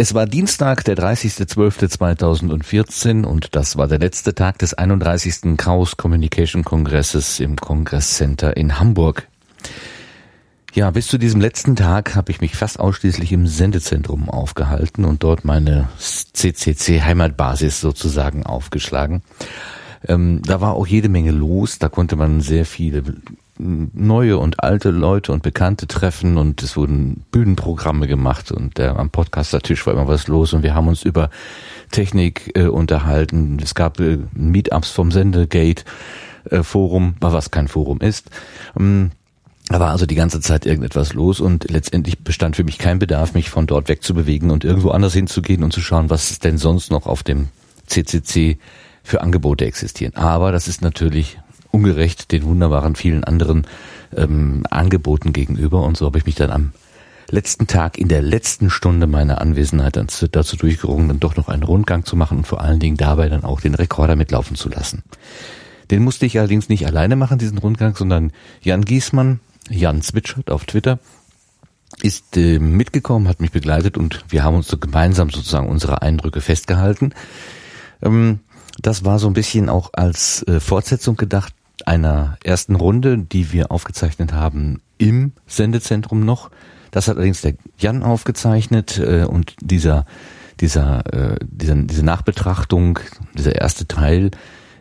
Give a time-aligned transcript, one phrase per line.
[0.00, 5.56] Es war Dienstag, der 30.12.2014 und das war der letzte Tag des 31.
[5.56, 9.26] Chaos Communication Kongresses im Kongresscenter in Hamburg.
[10.72, 15.24] Ja, bis zu diesem letzten Tag habe ich mich fast ausschließlich im Sendezentrum aufgehalten und
[15.24, 19.24] dort meine CCC Heimatbasis sozusagen aufgeschlagen.
[20.06, 23.02] Ähm, da war auch jede Menge los, da konnte man sehr viele
[23.58, 29.10] neue und alte Leute und Bekannte treffen und es wurden Bühnenprogramme gemacht und äh, am
[29.10, 31.30] Podcaster-Tisch war immer was los und wir haben uns über
[31.90, 33.58] Technik äh, unterhalten.
[33.62, 35.84] Es gab äh, Meetups vom Sendegate
[36.50, 38.30] äh, Forum, was kein Forum ist.
[38.78, 39.10] Ähm,
[39.68, 43.34] da war also die ganze Zeit irgendetwas los und letztendlich bestand für mich kein Bedarf,
[43.34, 47.06] mich von dort wegzubewegen und irgendwo anders hinzugehen und zu schauen, was denn sonst noch
[47.06, 47.48] auf dem
[47.86, 48.58] CCC
[49.02, 50.14] für Angebote existieren.
[50.16, 51.38] Aber das ist natürlich
[51.70, 53.66] ungerecht den wunderbaren vielen anderen
[54.16, 55.82] ähm, Angeboten gegenüber.
[55.82, 56.72] Und so habe ich mich dann am
[57.30, 62.04] letzten Tag, in der letzten Stunde meiner Anwesenheit dazu durchgerungen, dann doch noch einen Rundgang
[62.04, 65.02] zu machen und vor allen Dingen dabei dann auch den Rekorder mitlaufen zu lassen.
[65.90, 70.64] Den musste ich allerdings nicht alleine machen, diesen Rundgang, sondern Jan Giesmann, Jan Zwitschert auf
[70.64, 70.98] Twitter,
[72.02, 76.40] ist äh, mitgekommen, hat mich begleitet und wir haben uns so gemeinsam sozusagen unsere Eindrücke
[76.40, 77.12] festgehalten.
[78.02, 78.40] Ähm,
[78.80, 81.54] das war so ein bisschen auch als äh, Fortsetzung gedacht
[81.86, 86.50] einer ersten Runde, die wir aufgezeichnet haben im Sendezentrum noch.
[86.90, 90.06] Das hat allerdings der Jan aufgezeichnet äh, und dieser
[90.60, 92.98] dieser, äh, dieser diese Nachbetrachtung,
[93.34, 94.30] dieser erste Teil,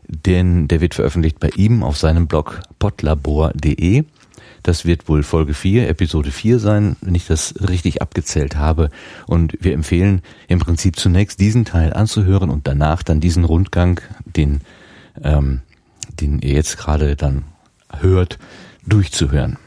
[0.07, 4.05] den der wird veröffentlicht bei ihm auf seinem Blog potlabor.de.
[4.63, 8.89] Das wird wohl Folge 4, Episode 4 sein, wenn ich das richtig abgezählt habe.
[9.25, 14.61] Und wir empfehlen im Prinzip zunächst diesen Teil anzuhören und danach dann diesen Rundgang, den
[15.23, 15.61] ähm,
[16.19, 17.43] den ihr jetzt gerade dann
[17.99, 18.37] hört,
[18.85, 19.57] durchzuhören.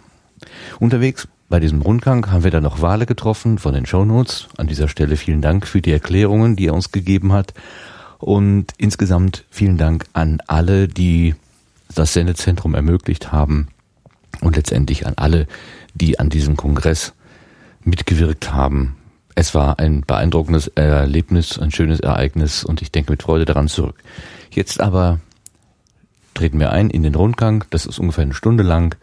[0.78, 4.48] Unterwegs bei diesem Rundgang haben wir dann noch Wale getroffen von den Shownotes.
[4.56, 7.54] An dieser Stelle vielen Dank für die Erklärungen, die er uns gegeben hat.
[8.18, 11.34] Und insgesamt vielen Dank an alle, die
[11.92, 13.68] das Sendezentrum ermöglicht haben
[14.40, 15.48] und letztendlich an alle,
[15.94, 17.14] die an diesem Kongress
[17.82, 18.96] mitgewirkt haben.
[19.34, 23.96] Es war ein beeindruckendes Erlebnis, ein schönes Ereignis und ich denke mit Freude daran zurück.
[24.50, 25.18] Jetzt aber
[26.40, 28.96] treten wir ein in den Rundgang, das ist ungefähr eine Stunde lang,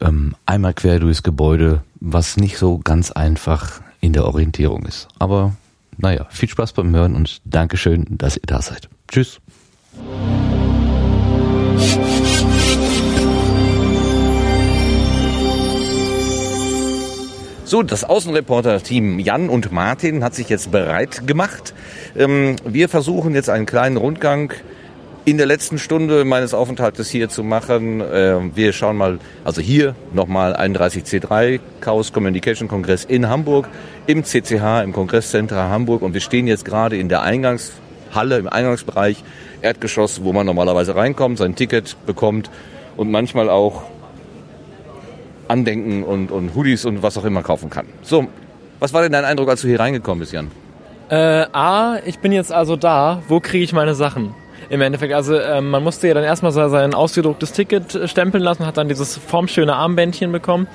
[0.00, 5.06] ähm, einmal quer durchs Gebäude, was nicht so ganz einfach in der Orientierung ist.
[5.20, 5.54] Aber
[5.96, 8.88] naja, viel Spaß beim Hören und Dankeschön, dass ihr da seid.
[9.06, 9.40] Tschüss.
[17.64, 21.74] So, das Außenreporter-Team Jan und Martin hat sich jetzt bereit gemacht.
[22.16, 24.52] Ähm, wir versuchen jetzt einen kleinen Rundgang
[25.24, 28.02] in der letzten Stunde meines Aufenthaltes hier zu machen.
[28.12, 33.68] Ähm, wir schauen mal, also hier nochmal 31C3 Chaos Communication Kongress in Hamburg
[34.06, 39.22] im CCH, im Kongresscenter Hamburg und wir stehen jetzt gerade in der Eingangshalle, im Eingangsbereich,
[39.62, 42.50] Erdgeschoss, wo man normalerweise reinkommt, sein Ticket bekommt
[42.96, 43.82] und manchmal auch
[45.48, 47.86] Andenken und, und Hoodies und was auch immer kaufen kann.
[48.02, 48.28] So,
[48.78, 50.50] was war denn dein Eindruck, als du hier reingekommen bist, Jan?
[51.10, 53.22] Äh, A, ich bin jetzt also da.
[53.28, 54.34] Wo kriege ich meine Sachen?
[54.70, 55.12] Im Endeffekt.
[55.12, 58.88] Also ähm, man musste ja dann erstmal sein ausgedrucktes Ticket äh, stempeln lassen, hat dann
[58.88, 60.68] dieses formschöne Armbändchen bekommen.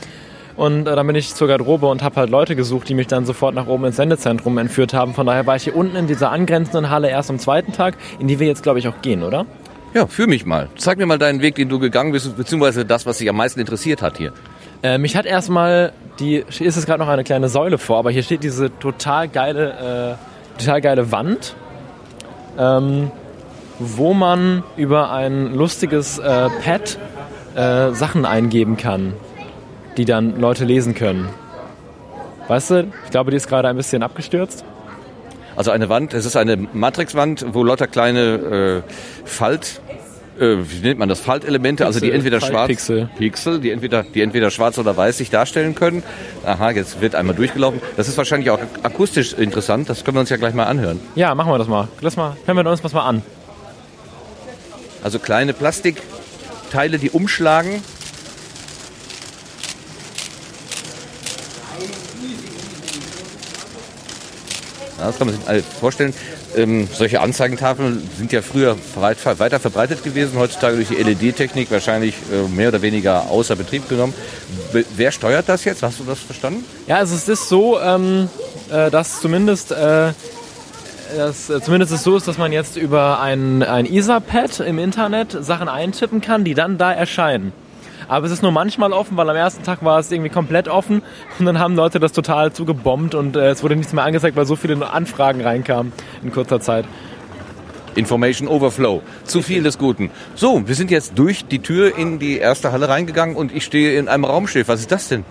[0.58, 3.26] Und äh, dann bin ich zur Garderobe und habe halt Leute gesucht, die mich dann
[3.26, 5.14] sofort nach oben ins Sendezentrum entführt haben.
[5.14, 8.28] Von daher war ich hier unten in dieser angrenzenden Halle erst am zweiten Tag, in
[8.28, 9.46] die wir jetzt, glaube ich, auch gehen, oder?
[9.94, 10.68] Ja, führ mich mal.
[10.76, 13.62] Zeig mir mal deinen Weg, den du gegangen bist, beziehungsweise das, was dich am meisten
[13.62, 14.34] interessiert hat hier.
[14.84, 18.12] Äh, mich hat erstmal die, hier ist es gerade noch eine kleine Säule vor, aber
[18.12, 20.18] hier steht diese total geile,
[20.58, 21.56] äh, total geile Wand.
[22.58, 23.12] Ähm,
[23.80, 26.98] wo man über ein lustiges äh, Pad
[27.56, 29.14] äh, Sachen eingeben kann,
[29.98, 31.30] die dann Leute lesen können.
[32.48, 34.64] Weißt du, ich glaube, die ist gerade ein bisschen abgestürzt.
[35.56, 38.92] Also eine Wand, es ist eine Matrixwand, wo lauter kleine äh,
[39.24, 39.80] Falt,
[40.38, 43.10] äh, wie nennt man das, Faltelemente, Pixel, also die entweder schwarz, Pixel.
[43.18, 46.04] Pixel, die entweder, die entweder schwarz oder weiß sich darstellen können.
[46.46, 47.80] Aha, jetzt wird einmal durchgelaufen.
[47.96, 51.00] Das ist wahrscheinlich auch akustisch interessant, das können wir uns ja gleich mal anhören.
[51.16, 51.88] Ja, machen wir das mal.
[52.02, 53.22] Lass mal, hören wir uns das mal an.
[55.06, 57.84] Also kleine Plastikteile, die umschlagen.
[64.98, 66.12] Ja, das kann man sich vorstellen.
[66.56, 72.48] Ähm, solche Anzeigentafeln sind ja früher weiter verbreitet gewesen, heutzutage durch die LED-Technik wahrscheinlich äh,
[72.48, 74.16] mehr oder weniger außer Betrieb genommen.
[74.74, 75.84] Be wer steuert das jetzt?
[75.84, 76.66] Hast du das verstanden?
[76.88, 78.28] Ja, also es ist so, ähm,
[78.72, 80.14] äh, dass zumindest äh,
[81.16, 85.32] das äh, zumindest ist so ist, dass man jetzt über ein, ein Etherpad im Internet
[85.32, 87.54] Sachen eintippen kann, die dann da erscheinen.
[88.08, 91.02] Aber es ist nur manchmal offen, weil am ersten Tag war es irgendwie komplett offen
[91.40, 94.46] und dann haben Leute das total zugebombt und äh, es wurde nichts mehr angezeigt, weil
[94.46, 95.92] so viele Anfragen reinkamen
[96.24, 96.86] in kurzer Zeit.
[97.96, 99.02] Information Overflow.
[99.24, 100.12] Zu viel des Guten.
[100.36, 103.98] So, wir sind jetzt durch die Tür in die erste Halle reingegangen und ich stehe
[103.98, 104.68] in einem Raumschiff.
[104.68, 105.24] Was ist das denn?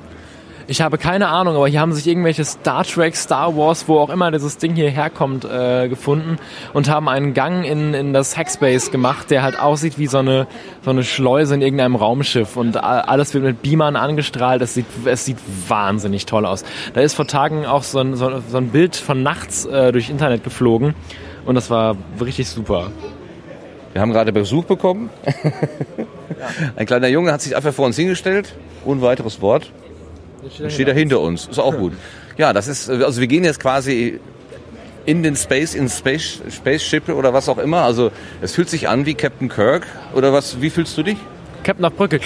[0.66, 4.08] Ich habe keine Ahnung, aber hier haben sich irgendwelche Star Trek, Star Wars, wo auch
[4.08, 6.38] immer dieses Ding hier herkommt, äh, gefunden
[6.72, 10.46] und haben einen Gang in, in das Hackspace gemacht, der halt aussieht wie so eine,
[10.82, 14.62] so eine Schleuse in irgendeinem Raumschiff und alles wird mit Beamern angestrahlt.
[14.62, 15.38] Es sieht, es sieht
[15.68, 16.64] wahnsinnig toll aus.
[16.94, 20.08] Da ist vor Tagen auch so ein, so, so ein Bild von nachts äh, durch
[20.08, 20.94] Internet geflogen
[21.44, 22.90] und das war richtig super.
[23.92, 25.10] Wir haben gerade Besuch bekommen.
[26.76, 29.70] Ein kleiner Junge hat sich einfach vor uns hingestellt, ohne weiteres Wort.
[30.52, 31.46] Steht, steht er hinter uns.
[31.46, 31.92] Ist auch gut.
[32.36, 34.20] Ja, das ist, also wir gehen jetzt quasi
[35.06, 37.82] in den Space, in Space, Spaceship oder was auch immer.
[37.82, 38.10] Also
[38.40, 39.86] es fühlt sich an wie Captain Kirk.
[40.14, 41.18] Oder was, wie fühlst du dich?
[41.62, 42.20] Captain auf Brücke.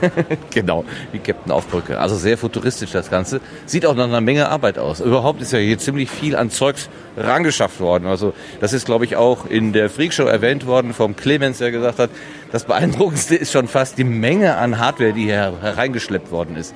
[0.50, 1.98] genau, wie Captain auf Brücke.
[1.98, 3.40] Also sehr futuristisch das Ganze.
[3.64, 5.00] Sieht auch nach einer Menge Arbeit aus.
[5.00, 8.06] Überhaupt ist ja hier ziemlich viel an Zeugs rangeschafft worden.
[8.06, 11.98] Also das ist, glaube ich, auch in der Freakshow erwähnt worden vom Clemens, der gesagt
[11.98, 12.10] hat,
[12.52, 16.74] das Beeindruckendste ist schon fast die Menge an Hardware, die hier hereingeschleppt worden ist.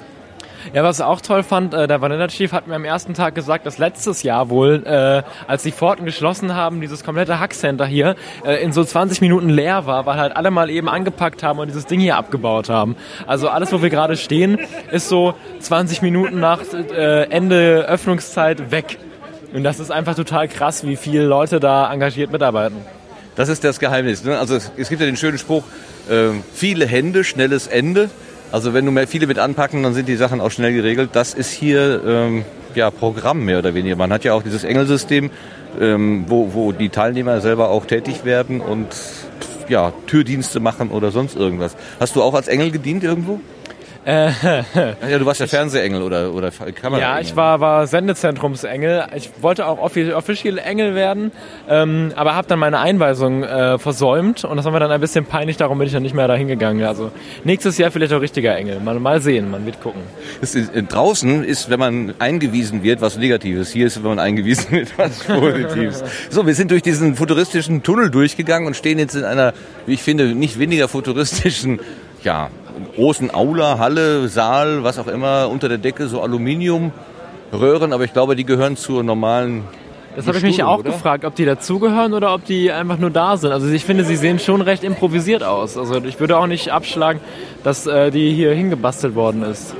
[0.74, 3.34] Ja, was ich auch toll fand, äh, der Vanilla Chief hat mir am ersten Tag
[3.34, 8.16] gesagt, dass letztes Jahr wohl, äh, als die Pforten geschlossen haben, dieses komplette Hackcenter hier
[8.44, 11.68] äh, in so 20 Minuten leer war, weil halt alle mal eben angepackt haben und
[11.68, 12.96] dieses Ding hier abgebaut haben.
[13.26, 14.58] Also alles, wo wir gerade stehen,
[14.92, 18.98] ist so 20 Minuten nach äh, Ende Öffnungszeit weg.
[19.54, 22.76] Und das ist einfach total krass, wie viele Leute da engagiert mitarbeiten.
[23.36, 24.22] Das ist das Geheimnis.
[24.24, 24.38] Ne?
[24.38, 25.64] Also es, es, gibt ja den schönen Spruch,
[26.10, 28.10] äh, viele Hände, schnelles Ende.
[28.50, 31.10] Also wenn du mehr viele mit anpacken, dann sind die Sachen auch schnell geregelt.
[31.12, 33.96] Das ist hier ähm, ja Programm mehr oder weniger.
[33.96, 35.30] Man hat ja auch dieses Engelsystem,
[35.80, 38.86] ähm, wo, wo die Teilnehmer selber auch tätig werden und
[39.68, 41.76] ja, Türdienste machen oder sonst irgendwas.
[42.00, 43.40] Hast du auch als Engel gedient irgendwo?
[44.08, 44.30] Äh,
[45.10, 46.98] ja, du warst ja Fernsehengel oder, oder Kamera.
[46.98, 49.04] Ja, ich war, war Sendezentrumsengel.
[49.14, 51.30] Ich wollte auch Official Engel werden,
[51.68, 55.26] ähm, aber habe dann meine Einweisung äh, versäumt und das war mir dann ein bisschen
[55.26, 56.82] peinlich, darum bin ich dann nicht mehr dahin gegangen.
[56.84, 57.10] Also
[57.44, 58.80] nächstes Jahr vielleicht auch richtiger Engel.
[58.80, 60.00] Mal, mal sehen, man wird gucken.
[60.40, 60.56] Ist,
[60.88, 63.72] draußen ist, wenn man eingewiesen wird, was Negatives.
[63.72, 66.02] Hier ist, wenn man eingewiesen wird, was Positives.
[66.30, 69.52] so, wir sind durch diesen futuristischen Tunnel durchgegangen und stehen jetzt in einer,
[69.84, 71.80] wie ich finde, nicht weniger futuristischen
[72.24, 72.50] ja,
[72.94, 78.36] großen Aula, Halle, Saal, was auch immer, unter der Decke so Aluminiumröhren, aber ich glaube,
[78.36, 79.64] die gehören zur normalen
[80.16, 80.90] das habe ich mich auch oder?
[80.90, 83.52] gefragt, ob die dazugehören oder ob die einfach nur da sind.
[83.52, 85.78] Also ich finde, sie sehen schon recht improvisiert aus.
[85.78, 87.20] Also ich würde auch nicht abschlagen,
[87.62, 89.76] dass äh, die hier hingebastelt worden ist.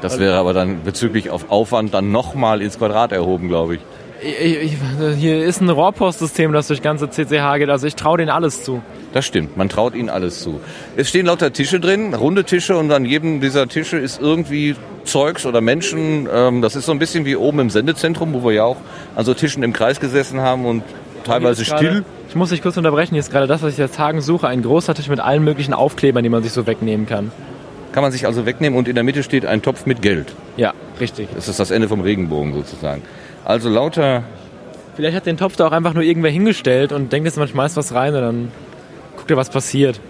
[0.00, 3.80] Das wäre aber dann bezüglich auf Aufwand dann nochmal ins Quadrat erhoben, glaube ich.
[4.20, 4.72] Ich, ich,
[5.16, 7.70] hier ist ein Rohrpostsystem, das durch ganze CCH geht.
[7.70, 8.82] Also ich traue denen alles zu.
[9.12, 10.60] Das stimmt, man traut ihnen alles zu.
[10.96, 14.74] Es stehen lauter Tische drin, runde Tische und an jedem dieser Tische ist irgendwie
[15.04, 16.28] Zeugs oder Menschen.
[16.32, 18.76] Ähm, das ist so ein bisschen wie oben im Sendezentrum, wo wir ja auch
[19.14, 20.82] an so Tischen im Kreis gesessen haben und
[21.24, 21.76] teilweise still.
[21.78, 24.48] Grade, ich muss dich kurz unterbrechen, hier ist gerade das, was ich seit Tagen suche,
[24.48, 27.30] ein großer Tisch mit allen möglichen Aufklebern, die man sich so wegnehmen kann.
[27.92, 30.34] Kann man sich also wegnehmen und in der Mitte steht ein Topf mit Geld.
[30.56, 31.28] Ja, richtig.
[31.34, 33.02] Das ist das Ende vom Regenbogen sozusagen.
[33.48, 34.24] Also lauter...
[34.94, 37.76] Vielleicht hat den Topf da auch einfach nur irgendwer hingestellt und denkt jetzt, man schmeißt
[37.76, 38.52] was rein und dann
[39.16, 40.00] guck dir, was passiert.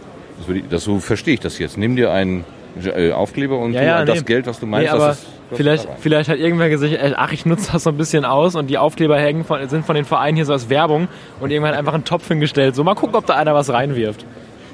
[0.47, 1.77] Das, das, so verstehe ich das jetzt.
[1.77, 2.45] Nimm dir einen
[2.83, 4.25] äh, Aufkleber und ja, ja, das nee.
[4.25, 5.17] Geld, was du meinst, nee, aber
[5.53, 8.69] vielleicht, vielleicht hat irgendwer gesagt, äh, ach, ich nutze das so ein bisschen aus und
[8.69, 11.07] die Aufkleber hängen von, sind von den Vereinen hier so als Werbung
[11.39, 12.75] und irgendwann einfach einen Topf hingestellt.
[12.75, 14.25] So, mal gucken, ob da einer was reinwirft.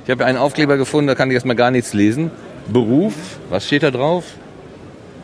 [0.04, 2.30] Ich habe einen Aufkleber gefunden, da kann ich erstmal gar nichts lesen.
[2.72, 3.14] Beruf,
[3.50, 4.24] was steht da drauf?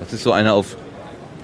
[0.00, 0.76] Das ist so einer auf,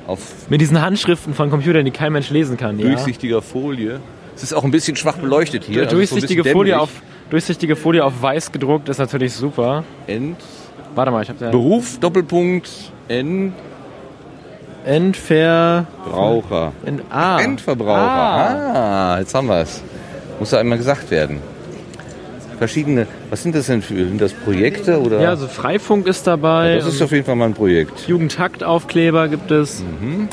[0.06, 0.20] auf.
[0.48, 2.86] Mit diesen Handschriften von Computern, die kein Mensch lesen kann, ja.
[2.86, 4.00] Durchsichtiger Folie.
[4.34, 5.82] Es ist auch ein bisschen schwach beleuchtet hier.
[5.84, 6.90] Also durchsichtige so Folie auf
[7.30, 9.82] Durchsichtige Folie auf weiß gedruckt ist natürlich super.
[10.06, 10.36] End.
[10.94, 12.70] Warte mal, ich habe Beruf Doppelpunkt
[13.08, 13.52] N.
[14.84, 16.72] Endverbraucher.
[16.84, 17.40] End, ah.
[17.40, 18.00] Endverbraucher.
[18.00, 19.14] Ah.
[19.14, 19.82] ah, jetzt haben wir es.
[20.38, 21.40] Muss ja einmal gesagt werden.
[22.58, 25.20] Verschiedene, was sind das denn für, sind das Projekte oder?
[25.20, 26.70] Ja, also Freifunk ist dabei.
[26.70, 28.08] Ja, das ist auf jeden Fall mal ein Projekt.
[28.08, 29.82] Jugendtaktaufkleber gibt es.
[30.00, 30.28] Mhm.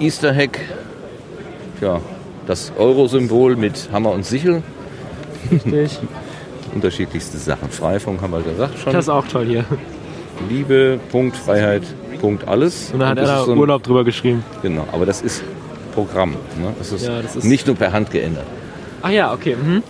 [0.00, 0.58] Easter Hack.
[1.78, 2.00] Tja,
[2.46, 4.62] das Euro-Symbol mit Hammer und Sichel.
[5.50, 6.00] Richtig.
[6.74, 7.70] Unterschiedlichste Sachen.
[7.70, 8.92] Freifunk haben wir gesagt schon.
[8.92, 9.64] Das ist auch toll hier.
[10.48, 11.82] Liebe, Punkt, Freiheit,
[12.20, 12.90] Punkt, alles.
[12.92, 14.44] Und da hat er so Urlaub drüber geschrieben.
[14.62, 15.42] Genau, aber das ist
[15.94, 16.32] Programm.
[16.32, 16.74] Ne?
[16.78, 18.46] Das, ist ja, das ist nicht nur per Hand geändert.
[19.02, 19.56] Ach ja, okay.
[19.56, 19.82] Mhm.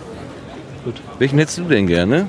[0.84, 0.94] Gut.
[1.18, 2.28] Welchen hättest du denn gerne?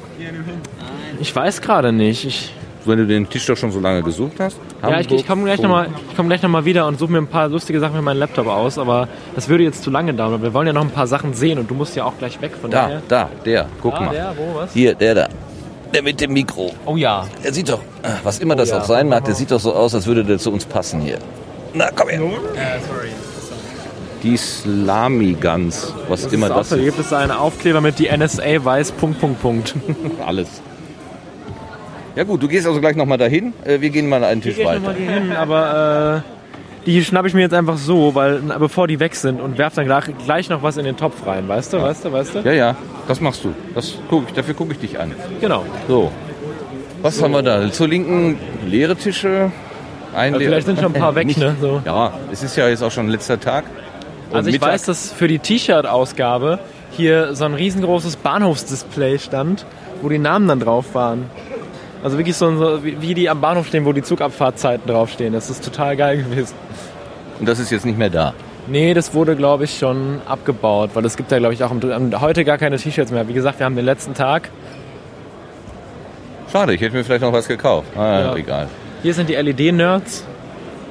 [1.19, 2.25] Ich weiß gerade nicht.
[2.25, 2.53] Ich
[2.85, 4.57] wenn du den Tisch doch schon so lange gesucht hast.
[4.81, 7.47] Hamburg, ja, ich, ich komme gleich nochmal komm noch wieder und suche mir ein paar
[7.47, 10.41] lustige Sachen mit meinem Laptop aus, aber das würde jetzt zu lange dauern.
[10.41, 12.53] Wir wollen ja noch ein paar Sachen sehen und du musst ja auch gleich weg
[12.59, 13.01] von da, daher.
[13.07, 14.13] Da, der, guck ah, mal.
[14.13, 14.73] Der, wo, was?
[14.73, 15.27] Hier, der da.
[15.93, 16.73] Der mit dem Mikro.
[16.85, 17.27] Oh ja.
[17.43, 18.79] Der sieht doch, ah, was immer das ja.
[18.79, 21.19] auch sein mag, der sieht doch so aus, als würde der zu uns passen hier.
[21.73, 22.21] Na, komm her.
[24.23, 26.83] Die Slami-Gans, was immer Ist das so, ist.
[26.85, 29.75] gibt es einen Aufkleber mit die NSA weiß Punkt Punkt Punkt.
[30.25, 30.61] Alles.
[32.15, 33.53] Ja gut, du gehst also gleich nochmal dahin.
[33.65, 34.93] Äh, Wir gehen mal einen Tisch Ich weiter.
[34.93, 39.15] hier hin, aber äh, die schnappe ich mir jetzt einfach so, weil bevor die weg
[39.15, 42.11] sind und werf dann gleich, noch was in den Topf rein, weißt du, weißt du,
[42.11, 42.39] weißt du?
[42.39, 42.75] Ja, ja,
[43.07, 43.53] das machst du.
[43.73, 45.13] Das guck ich, dafür gucke ich dich an.
[45.39, 45.65] Genau.
[45.87, 46.11] So.
[47.01, 47.71] Was haben wir da?
[47.71, 48.37] Zur linken
[48.67, 49.51] leere Tische.
[50.13, 51.55] Ein Also leer- vielleicht sind schon ein paar weg, Nicht- ne?
[51.59, 51.81] So.
[51.85, 53.63] Ja, es ist ja jetzt auch schon letzter Tag.
[54.31, 56.59] Und Also ich Mittag- weiß, dass für die T-Shirt-Ausgabe
[56.91, 59.65] hier so ein riesengroßes Bahnhofsdisplay stand,
[60.01, 61.29] wo die Namen dann drauf waren.
[62.03, 65.33] Also wirklich so, so wie die am Bahnhof stehen, wo die Zugabfahrtzeiten draufstehen.
[65.33, 66.55] Das ist total geil gewesen.
[67.39, 68.33] Und das ist jetzt nicht mehr da.
[68.67, 71.71] Nee, das wurde, glaube ich, schon abgebaut, weil es gibt ja, glaube ich, auch
[72.21, 73.27] heute gar keine T-Shirts mehr.
[73.27, 74.49] Wie gesagt, wir haben den letzten Tag.
[76.51, 77.87] Schade, ich hätte mir vielleicht noch was gekauft.
[77.95, 78.35] Ah, Ja.
[78.35, 78.67] egal.
[79.03, 80.25] Hier sind die LED-Nerds.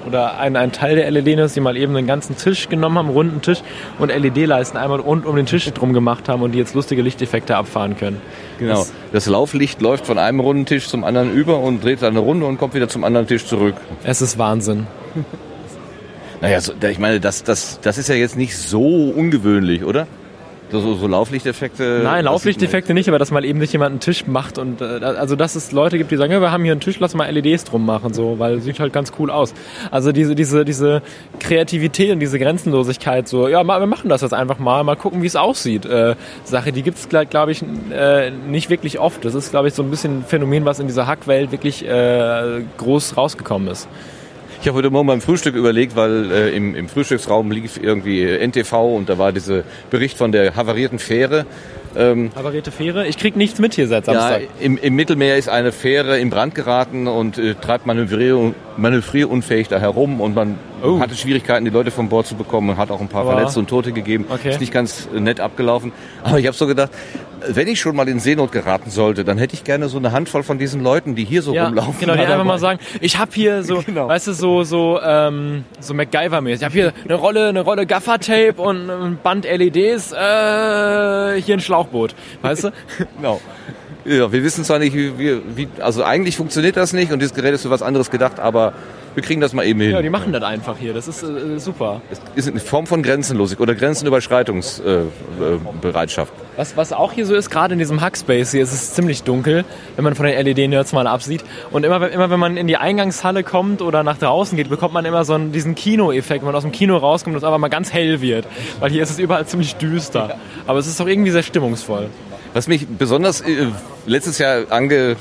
[0.06, 3.14] Oder ein, ein Teil der LED-Nerds, die mal eben einen ganzen Tisch genommen haben, einen
[3.16, 3.58] runden Tisch,
[3.98, 7.56] und LED-Leisten einmal rund um den Tisch drum gemacht haben und die jetzt lustige Lichteffekte
[7.56, 8.20] abfahren können.
[8.58, 8.74] Genau.
[8.74, 12.20] Das- Das Lauflicht läuft von einem runden Tisch zum anderen über und dreht dann eine
[12.20, 13.74] Runde und kommt wieder zum anderen Tisch zurück.
[14.04, 14.86] Es ist Wahnsinn.
[16.42, 20.06] Naja, so, ich meine, das, das, das ist ja jetzt nicht so ungewöhnlich, oder?
[20.72, 22.00] So, so, Lauflichteffekte.
[22.04, 25.34] Nein, Lauflichteffekte nicht, aber dass mal eben nicht jemand einen Tisch macht und äh, also
[25.34, 27.64] dass es Leute gibt, die sagen, ja, wir haben hier einen Tisch, lass mal LEDs
[27.64, 29.52] drum machen, so, weil sieht halt ganz cool aus.
[29.90, 31.02] Also diese diese diese
[31.40, 35.22] Kreativität und diese Grenzenlosigkeit, so, ja, mal, wir machen das jetzt einfach mal, mal gucken,
[35.22, 35.86] wie es aussieht.
[35.86, 39.24] Äh, Sache, die gibt's es, glaube ich, äh, nicht wirklich oft.
[39.24, 42.62] Das ist, glaube ich, so ein bisschen ein Phänomen, was in dieser Hackwelt wirklich äh,
[42.78, 43.88] groß rausgekommen ist.
[44.62, 48.94] Ich habe heute Morgen beim Frühstück überlegt, weil äh, im, im Frühstücksraum lief irgendwie NTV
[48.94, 51.46] und da war dieser Bericht von der havarierten Fähre.
[51.96, 54.42] Ähm, Havarierte Fähre, ich krieg nichts mit hier seit ja, Samstag.
[54.60, 59.78] im, im Mittelmeer ist eine Fähre in Brand geraten und äh, treibt manövrier, manövrierunfähig da
[59.78, 60.98] herum und man Oh.
[60.98, 63.60] hatte Schwierigkeiten, die Leute von Bord zu bekommen und hat auch ein paar Aber- Verletzte
[63.60, 64.24] und Tote gegeben.
[64.30, 64.48] Okay.
[64.48, 65.92] Ist nicht ganz äh, nett abgelaufen.
[66.24, 66.88] Aber ich habe so gedacht,
[67.46, 70.42] wenn ich schon mal in Seenot geraten sollte, dann hätte ich gerne so eine Handvoll
[70.42, 71.96] von diesen Leuten, die hier so Ja, rumlaufen.
[72.00, 74.08] genau, die einfach mal sagen, ich habe hier so, Genau.
[74.08, 76.60] weißt du, so so ähm, so MacGyver-mäßig.
[76.60, 80.16] Ich habe hier eine Rolle, eine Rolle Gaffertape und ein Band LEDs, äh,
[81.42, 82.70] hier ein Schlauchboot, weißt du?
[83.16, 83.40] Genau.
[84.04, 87.52] Ja, wir wissen zwar nicht, wie, wie, also eigentlich funktioniert das nicht und dieses Gerät
[87.52, 88.72] ist für was anderes gedacht, aber
[89.14, 89.90] wir kriegen das mal eben hin.
[89.92, 90.94] Ja, die machen das einfach hier.
[90.94, 92.00] Das ist äh, super.
[92.10, 96.32] Es ist eine Form von Grenzenlosigkeit oder Grenzenüberschreitungsbereitschaft.
[96.32, 96.58] Äh.
[96.58, 99.64] Was, was auch hier so ist, gerade in diesem Hackspace hier, ist es ziemlich dunkel,
[99.96, 101.44] wenn man von den LED-Nerds mal absieht.
[101.70, 104.94] Und immer, wenn- immer wenn man in die Eingangshalle kommt oder nach draußen geht, bekommt
[104.94, 107.58] man immer so einen, diesen Kino-Effekt, wenn man aus dem Kino rauskommt und es einfach
[107.58, 108.46] mal ganz hell wird.
[108.80, 110.36] Weil hier ist es überall ziemlich düster.
[110.66, 112.08] Aber es ist doch irgendwie sehr stimmungsvoll.
[112.52, 113.68] Was mich besonders äh,
[114.06, 115.16] letztes Jahr ange,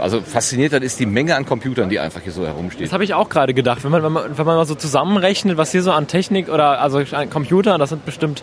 [0.00, 2.86] also fasziniert hat, ist die Menge an Computern, die einfach hier so herumsteht.
[2.86, 3.84] Das habe ich auch gerade gedacht.
[3.84, 6.80] Wenn man, wenn, man, wenn man mal so zusammenrechnet, was hier so an Technik oder
[6.80, 8.42] also an Computern, das sind bestimmt.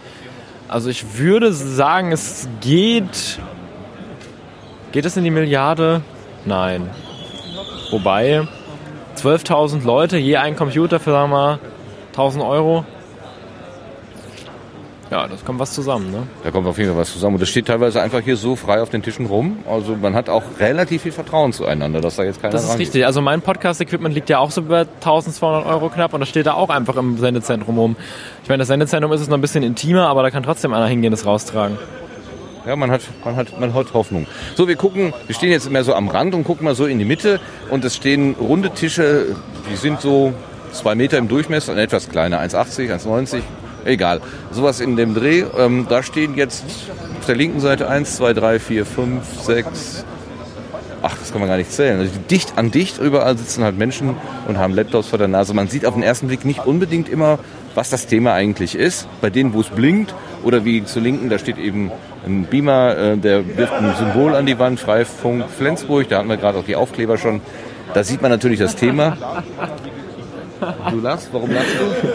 [0.70, 3.40] Also ich würde sagen, es geht.
[4.92, 6.02] Geht es in die Milliarde?
[6.46, 6.90] Nein.
[7.92, 8.48] Wobei
[9.18, 11.60] 12.000 Leute, je ein Computer für, sagen wir mal,
[12.16, 12.86] 1.000 Euro.
[15.12, 16.28] Ja, das kommt was zusammen, ne?
[16.44, 17.36] Da kommt auf jeden Fall was zusammen.
[17.36, 19.58] Und das steht teilweise einfach hier so frei auf den Tischen rum.
[19.68, 23.08] Also man hat auch relativ viel Vertrauen zueinander, dass da jetzt keiner Das ist richtig.
[23.08, 26.54] Also mein Podcast-Equipment liegt ja auch so über 1200 Euro knapp und das steht da
[26.54, 27.96] auch einfach im Sendezentrum rum.
[28.44, 30.88] Ich meine, das Sendezentrum ist es noch ein bisschen intimer, aber da kann trotzdem einer
[30.88, 31.80] hingehen, das raustragen.
[32.68, 34.28] Ja, man hat, man hat, man hat Hoffnung.
[34.56, 37.00] So, wir gucken, wir stehen jetzt mehr so am Rand und gucken mal so in
[37.00, 37.40] die Mitte
[37.72, 39.36] und es stehen runde Tische,
[39.72, 40.34] die sind so
[40.72, 43.42] zwei Meter im Durchmesser, etwas kleiner, 1,80, 1,90,
[43.86, 44.22] egal.
[44.52, 45.46] Sowas in dem Dreh.
[45.58, 46.64] Ähm, da stehen jetzt
[47.20, 50.06] auf der linken Seite 1, 2, 3, 4, 5, 6,
[51.02, 52.00] ach, das kann man gar nicht zählen.
[52.00, 54.16] Also dicht an dicht überall sitzen halt Menschen
[54.48, 55.54] und haben Laptops vor der Nase.
[55.54, 57.40] Man sieht auf den ersten Blick nicht unbedingt immer,
[57.76, 59.08] was das Thema eigentlich ist.
[59.22, 61.92] Bei denen, wo es blinkt oder wie zur Linken, da steht eben
[62.26, 66.38] ein Beamer, äh, der wirft ein Symbol an die Wand, Freifunk Flensburg, da hatten wir
[66.38, 67.42] gerade auch die Aufkleber schon.
[67.94, 69.18] Da sieht man natürlich das Thema.
[70.92, 72.08] Du lachst, warum lachst du?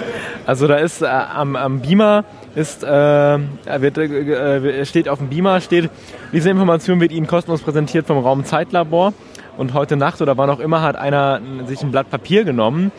[0.46, 2.24] Also da ist äh, am, am Beamer
[2.54, 5.90] ist, äh, wird, äh, steht auf dem Beamer steht,
[6.32, 9.12] diese Information wird Ihnen kostenlos präsentiert vom Raum Zeitlabor.
[9.56, 12.90] Und heute Nacht oder wann auch immer hat einer sich ein Blatt Papier genommen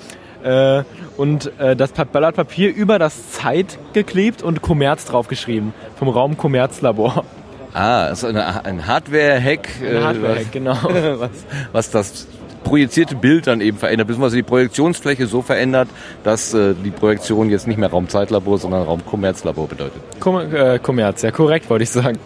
[0.43, 0.83] äh,
[1.17, 7.25] und äh, das Blatt Papier über das Zeit geklebt und Kommerz draufgeschrieben vom Raum Kommerzlabor.
[7.73, 10.77] Ah, also eine, ein Hardware-Hack, Ein Hardware-Hack, genau.
[11.19, 11.29] was,
[11.73, 12.27] was das
[12.65, 15.87] projizierte Bild dann eben verändert, beziehungsweise die Projektionsfläche so verändert,
[16.25, 20.01] dass äh, die Projektion jetzt nicht mehr Raum Zeitlabor, sondern Raum Kommerzlabor bedeutet.
[20.19, 22.17] Kom äh, Kommerz, ja korrekt wollte ich sagen.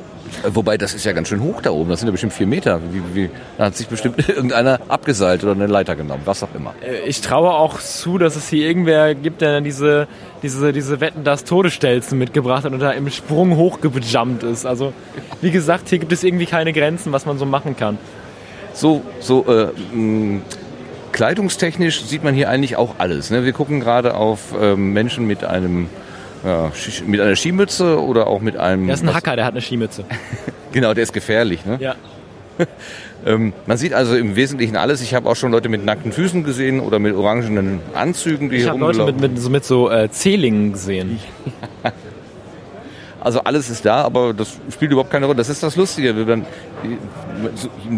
[0.44, 1.90] Äh, Wobei, das ist ja ganz schön hoch da oben.
[1.90, 2.80] Das sind ja bestimmt vier Meter.
[2.92, 6.74] Wie, wie, da hat sich bestimmt irgendeiner abgeseilt oder eine Leiter genommen, was auch immer.
[6.82, 10.08] Äh, Ich traue auch zu, dass es hier irgendwer gibt, der dann diese,
[10.44, 14.66] diese, diese Wetten, das Todesstelzen mitgebracht hat und da im Sprung hochgejumpt ist.
[14.66, 14.94] Also,
[15.42, 17.98] wie gesagt, hier gibt es irgendwie keine Grenzen, was man so machen kann.
[18.80, 20.40] So, so äh, mh,
[21.12, 23.30] kleidungstechnisch sieht man hier eigentlich auch alles.
[23.30, 23.44] Ne?
[23.44, 25.90] Wir gucken gerade auf ähm, Menschen mit einem
[26.46, 26.72] ja,
[27.06, 28.86] mit einer Skimütze oder auch mit einem.
[28.86, 30.06] Der ist ein Hacker, der hat eine Skimütze.
[30.72, 31.66] Genau, der ist gefährlich.
[31.66, 31.78] Ne?
[31.82, 31.96] Ja.
[33.26, 35.02] Ähm, man sieht also im Wesentlichen alles.
[35.02, 38.62] Ich habe auch schon Leute mit nackten Füßen gesehen oder mit orangenen Anzügen, die Ich
[38.62, 39.34] hier habe Leute mit, rumlaufen.
[39.34, 41.20] mit, so, mit so äh, Zählingen gesehen.
[43.22, 45.38] Also alles ist da, aber das spielt überhaupt keine Rolle.
[45.38, 46.16] Das ist das Lustige.
[46.16, 46.48] Wir Die,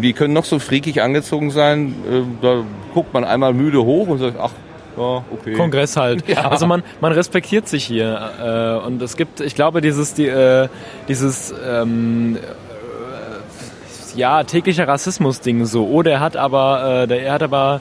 [0.00, 1.94] die können noch so freakig angezogen sein.
[2.10, 4.50] äh, Da guckt man einmal müde hoch und sagt, ach,
[4.96, 5.54] ja, okay.
[5.54, 6.28] Kongress halt.
[6.32, 6.50] Ja.
[6.50, 8.80] Also man, man respektiert sich hier.
[8.82, 10.68] Äh, und es gibt, ich glaube, dieses, die, äh,
[11.08, 15.86] dieses ähm, äh, ja, täglicher Rassismus-Ding so.
[15.86, 17.80] Oh, der hat aber, äh, der, er hat aber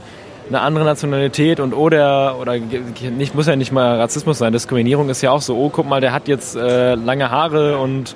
[0.52, 4.52] eine andere Nationalität und oh, der, oder ge- nicht, muss ja nicht mal Rassismus sein,
[4.52, 8.16] Diskriminierung ist ja auch so, oh, guck mal, der hat jetzt äh, lange Haare und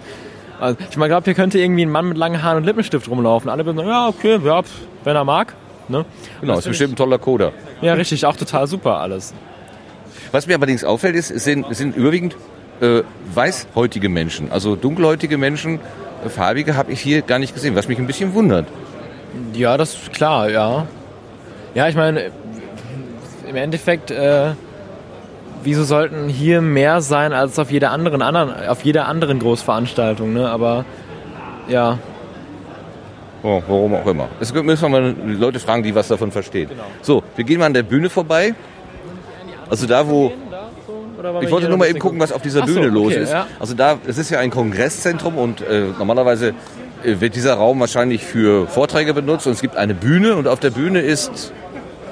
[0.60, 3.50] also, ich meine, glaube, hier könnte irgendwie ein Mann mit langen Haaren und Lippenstift rumlaufen.
[3.50, 4.62] Alle würden sagen, ja, okay, ja,
[5.04, 5.54] wenn er mag.
[5.89, 6.06] Ne?
[6.42, 7.51] Genau, ist find bestimmt ein toller Coder.
[7.82, 9.34] Ja, richtig, auch total super alles.
[10.32, 12.36] Was mir allerdings auffällt, ist, sind, sind überwiegend
[12.82, 13.01] äh,
[13.34, 14.51] weißhäutige Menschen.
[14.51, 15.80] Also dunkelhäutige Menschen,
[16.25, 18.65] äh, farbige habe ich hier gar nicht gesehen, was mich ein bisschen wundert.
[19.54, 20.88] Ja, das ist klar, ja.
[21.75, 22.32] Ja, ich meine,
[23.48, 24.53] im Endeffekt, äh,
[25.63, 30.50] wieso sollten hier mehr sein als auf jeder anderen, anderen auf jeder anderen Großveranstaltung, ne?
[30.50, 30.86] Aber
[31.67, 32.00] ja,
[33.46, 34.27] Oh, warum auch immer.
[34.39, 36.67] Das müssen wir mal die Leute fragen, die was davon verstehen.
[37.03, 38.55] So, wir gehen mal an der Bühne vorbei.
[39.70, 40.32] Also da, wo...
[41.41, 43.32] Ich wollte nur mal eben gucken, was auf dieser Ach so, Bühne los okay, ist.
[43.32, 43.46] ja.
[43.60, 46.55] Also da, es ist ja ein Kongresszentrum und äh, normalerweise
[47.03, 50.60] äh, wird dieser Raum wahrscheinlich für Vorträge benutzt und es gibt eine Bühne und auf
[50.60, 51.53] der Bühne ist,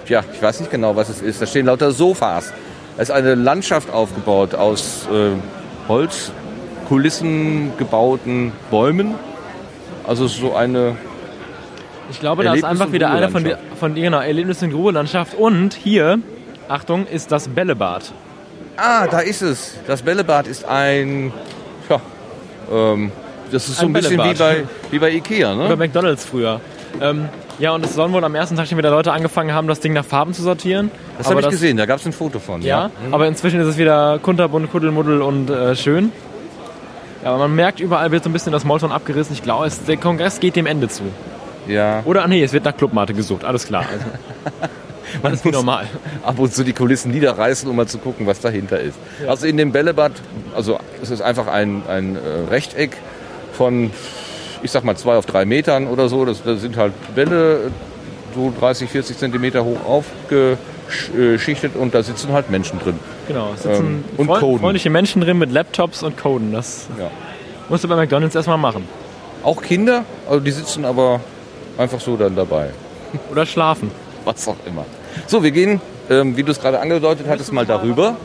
[0.07, 1.41] ja, ich weiß nicht genau, was es ist.
[1.41, 2.53] Da stehen lauter Sofas.
[2.97, 5.31] Es ist eine Landschaft aufgebaut aus äh,
[5.87, 9.15] Holzkulissen gebauten Bäumen.
[10.05, 10.95] Also so eine
[12.11, 15.35] Ich glaube, da ist einfach wieder einer von, die, von genau, Erlebnis in Ruhelandschaft.
[15.35, 16.19] Und hier,
[16.67, 18.11] Achtung, ist das Bällebad.
[18.77, 19.75] Ah, da ist es.
[19.87, 21.31] Das Bällebad ist ein,
[21.89, 22.01] ja,
[22.71, 23.11] ähm,
[23.51, 24.37] das ist so Ein ein, bisschen wie Bällebad.
[24.37, 25.75] bei, wie bei Ikea, Bei ne?
[25.75, 26.59] McDonalds früher.
[27.01, 29.79] Ähm, ja, und es sollen wohl am ersten Tag schon wieder Leute angefangen haben, das
[29.79, 30.91] Ding nach Farben zu sortieren.
[31.17, 32.61] Das habe ich gesehen, da gab es ein Foto von.
[32.61, 36.11] Ja, aber inzwischen ist es wieder kunterbunt, kuddelmuddel und äh, schön.
[37.23, 39.33] Ja, aber man merkt, überall wird so ein bisschen das Molton abgerissen.
[39.33, 41.03] Ich glaube, der Kongress geht dem Ende zu.
[41.67, 42.01] ja.
[42.05, 43.45] Oder, ah nee, es wird nach Clubmate gesucht.
[43.45, 43.85] Alles klar.
[43.89, 44.05] Also,
[45.23, 45.85] alles wie muss- normal.
[46.23, 48.97] Ab und zu die Kulissen niederreißen, um mal zu gucken, was dahinter ist.
[49.27, 50.11] Also in dem Bällebad,
[50.55, 52.97] also es ist einfach ein, ein äh, Rechteck
[53.53, 53.91] von,
[54.63, 56.25] ich sag mal, zwei auf drei Metern oder so.
[56.25, 57.71] Das, da sind halt Bälle,
[58.33, 62.97] so 30, 40 Zentimeter hoch aufgeschichtet und da sitzen halt Menschen drin.
[63.27, 64.59] Genau, sitzen Ähm, und freund- coden.
[64.59, 66.51] freundliche Menschen drin mit Laptops und Coden.
[66.51, 67.09] Das Ja.
[67.69, 68.87] musst du bei McDonalds erstmal machen.
[69.43, 71.19] Auch Kinder, also die sitzen aber
[71.77, 72.69] einfach so dann dabei.
[73.31, 73.91] Oder schlafen.
[74.25, 74.85] was auch immer.
[75.27, 78.15] So, wir gehen, ähm, wie du es gerade angedeutet hattest, mal darüber.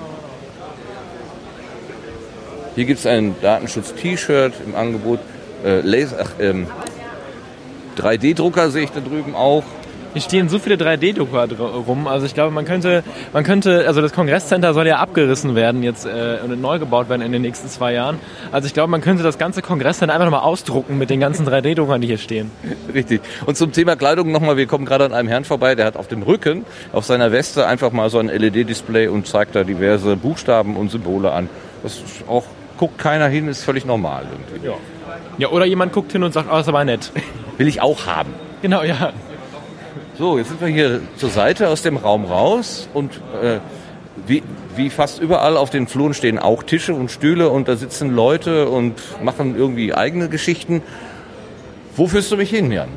[2.77, 5.19] Hier gibt es ein Datenschutz-T-Shirt im Angebot.
[5.65, 6.67] Äh, Laser, ach, ähm,
[7.97, 9.65] 3D-Drucker sehe ich da drüben auch.
[10.15, 12.07] Hier stehen so viele 3D-Drucker dr- rum.
[12.07, 13.03] Also ich glaube, man könnte,
[13.35, 17.21] man könnte, also das Kongresscenter soll ja abgerissen werden jetzt äh, und neu gebaut werden
[17.21, 18.19] in den nächsten zwei Jahren.
[18.51, 22.01] Also ich glaube, man könnte das ganze Kongresscenter einfach nochmal ausdrucken mit den ganzen 3D-Druckern,
[22.01, 22.51] die hier stehen.
[22.95, 23.21] Richtig.
[23.45, 26.09] Und zum Thema Kleidung nochmal, wir kommen gerade an einem Herrn vorbei, der hat auf
[26.09, 30.77] dem Rücken, auf seiner Weste einfach mal so ein LED-Display und zeigt da diverse Buchstaben
[30.77, 31.51] und Symbole an.
[31.83, 32.45] Das ist auch,
[32.79, 34.69] guckt keiner hin, ist völlig normal irgendwie.
[34.69, 34.73] Ja,
[35.47, 37.13] oder jemand guckt hin und sagt, oh, das ist aber nett.
[37.57, 38.35] Will ich auch haben.
[38.61, 39.13] Genau, ja.
[40.19, 43.61] So, jetzt sind wir hier zur Seite aus dem Raum raus und äh,
[44.27, 44.43] wie,
[44.75, 48.69] wie fast überall auf den Fluren stehen auch Tische und Stühle und da sitzen Leute
[48.69, 50.83] und machen irgendwie eigene Geschichten.
[51.95, 52.89] Wo führst du mich hin, Jan?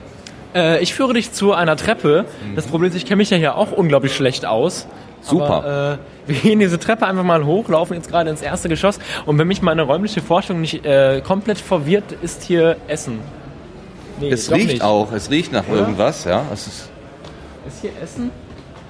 [0.56, 2.26] Äh, ich führe dich zu einer Treppe.
[2.56, 4.88] Das Problem ist, ich kenne mich ja hier auch unglaublich schlecht aus.
[5.22, 5.46] Super.
[5.64, 5.98] Aber, äh,
[6.32, 9.00] wir gehen diese Treppe einfach mal hoch, laufen jetzt gerade ins erste Geschoss.
[9.26, 13.20] Und wenn mich meine räumliche Forschung nicht äh, komplett verwirrt, ist hier Essen.
[14.20, 14.82] Nee, Es riecht nicht.
[14.84, 15.80] auch, es riecht nach Oder?
[15.80, 16.46] irgendwas, ja.
[16.54, 16.90] Es ist
[17.68, 18.30] Ist hier Essen?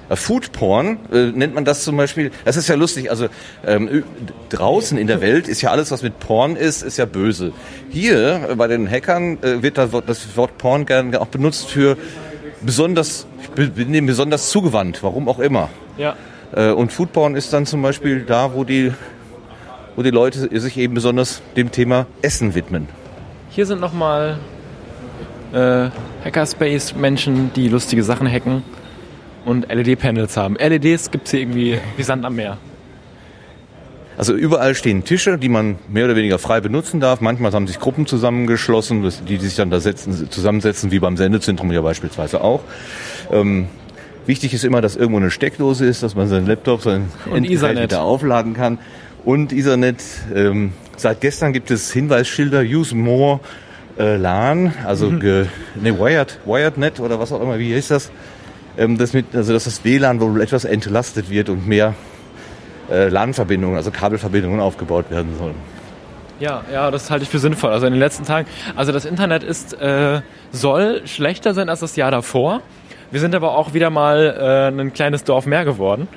[0.08, 2.30] Äh, Food Porn äh, nennt man das zum Beispiel.
[2.44, 3.10] Das ist ja lustig.
[3.10, 3.28] Also
[3.66, 4.04] ähm,
[4.50, 7.52] draußen in der Welt ist ja alles, was mit Porn ist, ist ja böse.
[7.90, 11.70] Hier äh, bei den Hackern äh, wird das Wort, das Wort Porn gerne auch benutzt
[11.70, 11.96] für
[12.60, 15.68] besonders, bin bin dem besonders zugewandt, warum auch immer.
[15.96, 16.16] Ja.
[16.54, 18.92] Äh, und Food Porn ist dann zum Beispiel da, wo die,
[19.96, 22.88] wo die Leute sich eben besonders dem Thema Essen widmen.
[23.50, 24.38] hier sind nochmal
[25.52, 25.90] äh,
[26.24, 28.62] Hackerspace-Menschen, die lustige Sachen hacken
[29.44, 30.56] und LED-Panels haben.
[30.56, 32.58] LEDs gibt es hier irgendwie wie Sand am Meer.
[34.16, 37.20] Also überall stehen Tische, die man mehr oder weniger frei benutzen darf.
[37.20, 41.80] Manchmal haben sich Gruppen zusammengeschlossen, die, sich dann da setzen, zusammensetzen, wie beim Sendezentrum ja
[41.80, 42.60] beispielsweise auch.
[43.30, 43.68] Ähm,
[44.26, 48.02] wichtig ist immer, dass irgendwo eine Steckdose ist, dass man seinen Laptop, sein Endgerät wieder
[48.02, 48.78] aufladen kann.
[49.24, 50.02] Und Ethernet,
[50.34, 53.40] ähm, seit gestern gibt es Hinweisschilder, use more
[53.98, 55.20] äh, LAN, also mhm.
[55.20, 55.46] ge,
[55.80, 58.10] ne, Wired, WiredNet oder was auch immer, wie heißt das?
[58.76, 61.94] Ähm, das mit, also dass das WLAN wohl etwas entlastet wird und mehr
[62.92, 65.54] äh, LAN-Verbindungen, also Kabelverbindungen aufgebaut werden sollen.
[66.38, 67.70] Ja, ja, das halte ich für sinnvoll.
[67.70, 71.96] Also in den letzten Tagen, also das Internet ist, äh, soll schlechter sein als das
[71.96, 72.62] Jahr davor.
[73.10, 76.08] Wir sind aber auch wieder mal äh, ein kleines Dorf mehr geworden.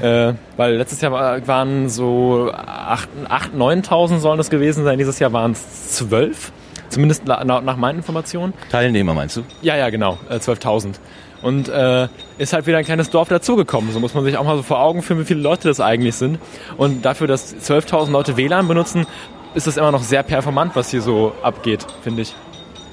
[0.00, 4.98] Äh, weil letztes Jahr waren so 8.000, 9.000 sollen es gewesen sein.
[4.98, 6.52] Dieses Jahr waren es 12.
[6.88, 8.52] Zumindest nach, nach meinen Informationen.
[8.70, 9.44] Teilnehmer meinst du?
[9.62, 10.18] Ja, ja, genau.
[10.28, 10.94] Äh, 12.000.
[11.42, 13.92] Und äh, ist halt wieder ein kleines Dorf dazugekommen.
[13.92, 16.14] So muss man sich auch mal so vor Augen führen, wie viele Leute das eigentlich
[16.14, 16.38] sind.
[16.76, 19.06] Und dafür, dass 12.000 Leute WLAN benutzen,
[19.54, 22.34] ist das immer noch sehr performant, was hier so abgeht, finde ich.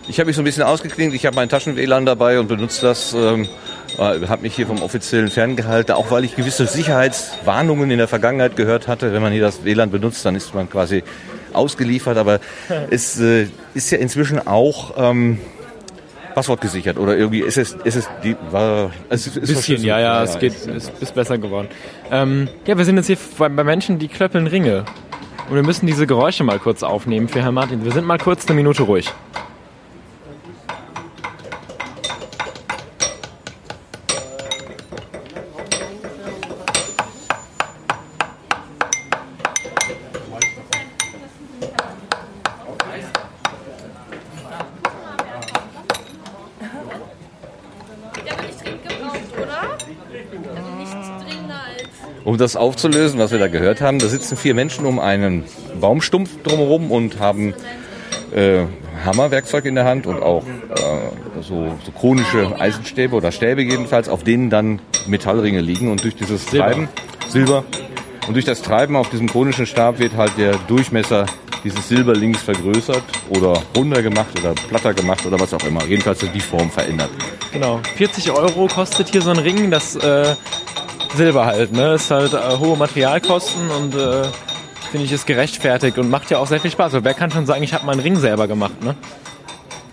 [0.08, 1.14] Ich habe mich so ein bisschen ausgeklingt.
[1.14, 3.14] Ich habe mein Taschen-WLAN dabei und benutze das.
[3.14, 3.48] Ähm,
[4.00, 8.56] äh, habe mich hier vom offiziellen ferngehalten, auch weil ich gewisse Sicherheitswarnungen in der Vergangenheit
[8.56, 9.14] gehört hatte.
[9.14, 11.04] Wenn man hier das WLAN benutzt, dann ist man quasi
[11.54, 12.18] ausgeliefert.
[12.18, 12.40] Aber
[12.90, 15.38] es äh, ist ja inzwischen auch ähm,
[16.40, 20.24] Passwort gesichert oder irgendwie ist es ist es die war es ist bisschen ja ja
[20.24, 21.68] es geht ist, ist besser geworden.
[22.12, 24.86] Ähm, ja wir sind jetzt hier bei, bei Menschen die klöppeln Ringe.
[25.50, 27.84] Und wir müssen diese Geräusche mal kurz aufnehmen für Herrn Martin.
[27.84, 29.12] Wir sind mal kurz eine Minute ruhig
[52.40, 55.44] das aufzulösen, was wir da gehört haben, da sitzen vier Menschen um einen
[55.80, 57.54] Baumstumpf drumherum und haben
[58.34, 58.64] äh,
[59.06, 64.24] Hammerwerkzeug in der Hand und auch äh, so, so chronische Eisenstäbe oder Stäbe jedenfalls, auf
[64.24, 66.46] denen dann Metallringe liegen und durch dieses.
[66.46, 66.90] Treiben,
[67.28, 67.64] Silber,
[68.28, 71.26] und durch das Treiben auf diesem chronischen Stab wird halt der Durchmesser
[71.64, 75.84] dieses Silberlings vergrößert oder runder gemacht oder platter gemacht oder was auch immer.
[75.86, 77.10] Jedenfalls die Form verändert.
[77.52, 77.80] Genau.
[77.96, 79.72] 40 Euro kostet hier so ein Ring.
[79.72, 80.36] Das äh,
[81.16, 81.96] Silber halt, ne?
[81.96, 84.24] Ist halt äh, hohe Materialkosten und äh,
[84.92, 86.94] finde ich ist gerechtfertigt und macht ja auch sehr viel Spaß.
[86.94, 88.96] Aber wer kann schon sagen, ich habe meinen Ring selber gemacht, ne?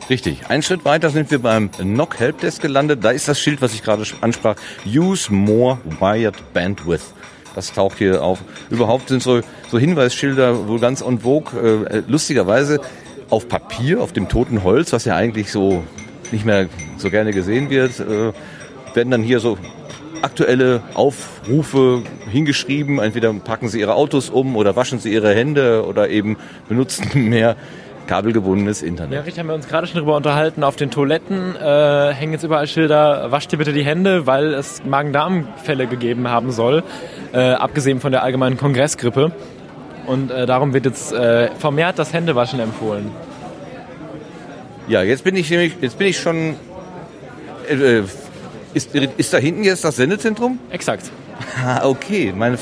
[0.08, 0.46] Richtig.
[0.48, 3.04] Ein Schritt weiter sind wir beim NOC Helpdesk gelandet.
[3.04, 4.54] Da ist das Schild, was ich gerade ansprach.
[4.86, 7.02] Use more wired bandwidth.
[7.56, 8.38] Das taucht hier auf.
[8.70, 11.86] Überhaupt sind so, so Hinweisschilder wohl ganz en vogue.
[11.90, 12.80] Äh, lustigerweise
[13.30, 15.82] auf Papier, auf dem toten Holz, was ja eigentlich so
[16.30, 18.32] nicht mehr so gerne gesehen wird, äh,
[18.94, 19.58] werden dann hier so
[20.26, 22.98] aktuelle Aufrufe hingeschrieben.
[22.98, 26.36] Entweder packen sie ihre Autos um oder waschen sie ihre Hände oder eben
[26.68, 27.56] benutzen mehr
[28.08, 29.14] kabelgebundenes Internet.
[29.14, 30.62] Ja, richtig, haben wir uns gerade schon darüber unterhalten.
[30.64, 34.84] Auf den Toiletten äh, hängen jetzt überall Schilder, wascht dir bitte die Hände, weil es
[34.84, 36.82] Magen-Darm-Fälle gegeben haben soll,
[37.32, 39.32] äh, abgesehen von der allgemeinen Kongressgrippe.
[40.06, 43.10] Und äh, darum wird jetzt äh, vermehrt das Händewaschen empfohlen.
[44.88, 46.54] Ja, jetzt bin ich nämlich, jetzt bin ich schon
[47.68, 48.02] äh,
[48.76, 50.58] ist, ist da hinten jetzt das Sendezentrum?
[50.70, 51.10] Exakt.
[51.64, 52.32] Ah, okay.
[52.36, 52.58] Mein,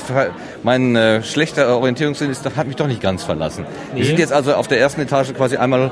[0.63, 3.65] mein äh, schlechter Orientierungssinn ist, hat mich doch nicht ganz verlassen.
[3.93, 3.99] Nee.
[3.99, 5.91] Wir sind jetzt also auf der ersten Etage quasi einmal...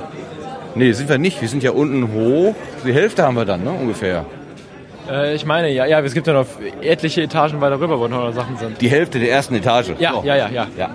[0.76, 1.42] Nee, sind wir nicht.
[1.42, 2.56] Wir sind ja unten hoch.
[2.86, 4.26] Die Hälfte haben wir dann, ne, ungefähr.
[5.12, 6.48] Äh, ich meine, ja, ja, es gibt ja noch
[6.82, 8.82] etliche Etagen weiter rüber, wo noch Sachen sind.
[8.82, 9.92] Die Hälfte der ersten Etage?
[10.00, 10.24] Ja, oh.
[10.24, 10.90] ja, ja, ja, ja.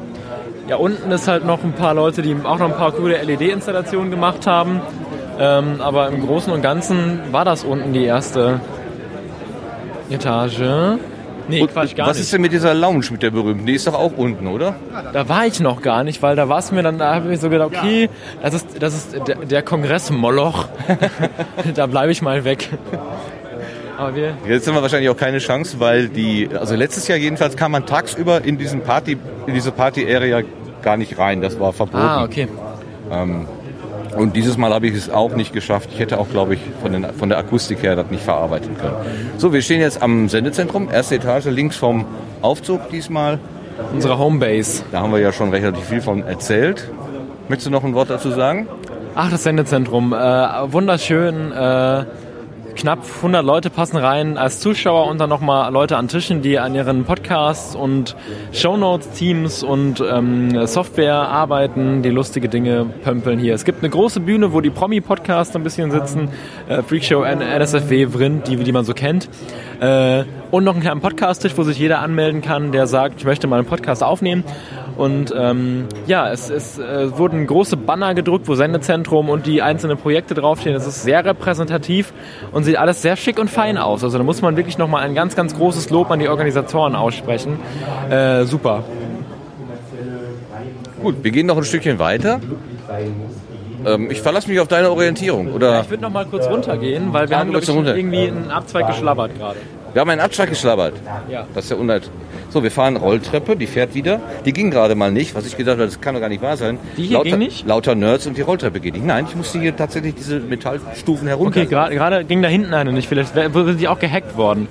[0.68, 4.10] Ja, unten ist halt noch ein paar Leute, die auch noch ein paar coole LED-Installationen
[4.10, 4.80] gemacht haben.
[5.38, 8.60] Ähm, aber im Großen und Ganzen war das unten die erste
[10.10, 10.98] Etage.
[11.48, 12.24] Nee, und, Quatsch, gar was nicht.
[12.24, 13.64] ist denn mit dieser Lounge, mit der berühmten?
[13.64, 14.76] Die ist doch auch unten, oder?
[15.12, 17.40] Da war ich noch gar nicht, weil da war es mir dann, da habe ich
[17.40, 18.10] so gedacht, okay,
[18.42, 20.68] das ist, das ist der, der Kongress Moloch.
[21.74, 22.68] da bleibe ich mal weg.
[23.96, 27.56] Aber wir Jetzt haben wir wahrscheinlich auch keine Chance, weil die, also letztes Jahr jedenfalls
[27.56, 29.16] kam man tagsüber in diesen Party,
[29.46, 30.42] in diese Party-Area
[30.82, 31.40] gar nicht rein.
[31.40, 31.98] Das war verboten.
[31.98, 32.46] Ah, okay.
[33.10, 33.46] Ähm,
[34.16, 35.90] und dieses Mal habe ich es auch nicht geschafft.
[35.92, 38.96] Ich hätte auch, glaube ich, von, den, von der Akustik her das nicht verarbeiten können.
[39.36, 42.04] So, wir stehen jetzt am Sendezentrum, erste Etage, links vom
[42.42, 43.38] Aufzug diesmal.
[43.92, 44.82] Unsere Homebase.
[44.90, 46.90] Da haben wir ja schon relativ viel von erzählt.
[47.48, 48.66] Möchtest du noch ein Wort dazu sagen?
[49.14, 50.12] Ach, das Sendezentrum.
[50.12, 50.16] Äh,
[50.72, 51.52] wunderschön.
[51.52, 52.04] Äh,
[52.78, 56.76] knapp 100 Leute passen rein als Zuschauer und dann nochmal Leute an Tischen, die an
[56.76, 58.14] ihren Podcasts und
[58.52, 63.54] Shownotes-Teams und ähm, Software arbeiten, die lustige Dinge pömpeln hier.
[63.54, 66.30] Es gibt eine große Bühne, wo die Promi-Podcasts ein bisschen sitzen,
[66.68, 69.28] äh, Freakshow, NSFW, Vrind, die, die man so kennt.
[69.80, 73.48] Äh, und noch einen kleinen Podcast-Tisch, wo sich jeder anmelden kann, der sagt, ich möchte
[73.48, 74.44] mal einen Podcast aufnehmen.
[74.98, 79.96] Und ähm, ja, es, es äh, wurden große Banner gedruckt, wo Sendezentrum und die einzelnen
[79.96, 80.74] Projekte draufstehen.
[80.74, 82.12] Es ist sehr repräsentativ
[82.52, 84.02] und sieht alles sehr schick und fein aus.
[84.02, 87.60] Also da muss man wirklich nochmal ein ganz, ganz großes Lob an die Organisatoren aussprechen.
[88.10, 88.82] Äh, super.
[91.00, 92.40] Gut, wir gehen noch ein Stückchen weiter.
[93.86, 95.52] Ähm, ich verlasse mich auf deine Orientierung.
[95.52, 95.74] Oder?
[95.74, 97.96] Ja, ich würde noch mal kurz runtergehen, weil wir Ah, haben, glaube ich, runter.
[97.96, 99.58] irgendwie einen Abzweig geschlabbert gerade.
[99.92, 100.94] Wir haben einen Abschlag geschlabbert.
[101.30, 101.46] Ja.
[101.54, 102.10] Das ist ja unnett.
[102.50, 104.20] So, wir fahren Rolltreppe, die fährt wieder.
[104.44, 106.56] Die ging gerade mal nicht, was ich gedacht habe, das kann doch gar nicht wahr
[106.56, 106.78] sein.
[106.96, 107.66] Die hier lauter, ging nicht?
[107.66, 109.04] Lauter Nerds und die Rolltreppe geht nicht.
[109.04, 111.60] Nein, ich musste hier tatsächlich diese Metallstufen herunter.
[111.60, 113.08] Okay, gerade ging da hinten eine nicht.
[113.08, 114.68] Vielleicht sind die auch gehackt worden.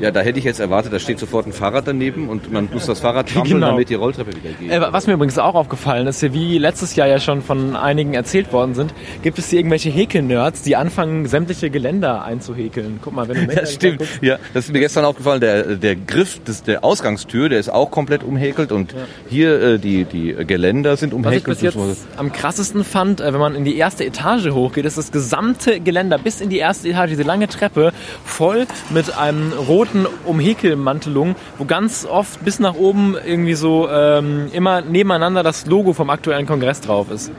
[0.00, 2.86] Ja, da hätte ich jetzt erwartet, da steht sofort ein Fahrrad daneben und man muss
[2.86, 3.68] das Fahrrad trampeln, Genau.
[3.72, 4.70] damit die Rolltreppe wieder geht.
[4.70, 8.14] Äh, was mir übrigens auch aufgefallen ist, ja, wie letztes Jahr ja schon von einigen
[8.14, 13.00] erzählt worden sind, gibt es hier irgendwelche Häkelnerds, die anfangen, sämtliche Geländer einzuhäkeln.
[13.02, 14.02] Guck mal, wenn du im Das stimmt.
[14.20, 15.40] Ja, das ist mir gestern aufgefallen.
[15.40, 18.94] Der, der Griff des, der Ausgangstür, der ist auch komplett umhäkelt und
[19.28, 21.88] hier äh, die, die Geländer sind Was ich bis umhäkelt.
[21.88, 25.80] jetzt am krassesten fand, äh, wenn man in die erste Etage hochgeht, ist das gesamte
[25.80, 27.92] Geländer bis in die erste Etage, diese lange Treppe,
[28.24, 29.87] voll mit einem roten
[30.24, 36.10] Umhäkelmantelung, wo ganz oft bis nach oben irgendwie so ähm, immer nebeneinander das Logo vom
[36.10, 37.30] aktuellen Kongress drauf ist.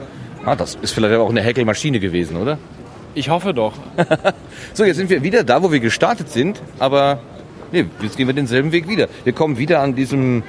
[0.46, 2.58] Ah, das ist vielleicht auch eine Häkelmaschine gewesen, oder?
[3.16, 3.74] Ich hoffe doch.
[4.74, 7.20] So, jetzt sind wir wieder da, wo wir gestartet sind, aber
[7.72, 9.08] nee, jetzt gehen wir denselben Weg wieder.
[9.24, 10.44] Wir kommen wieder an diesem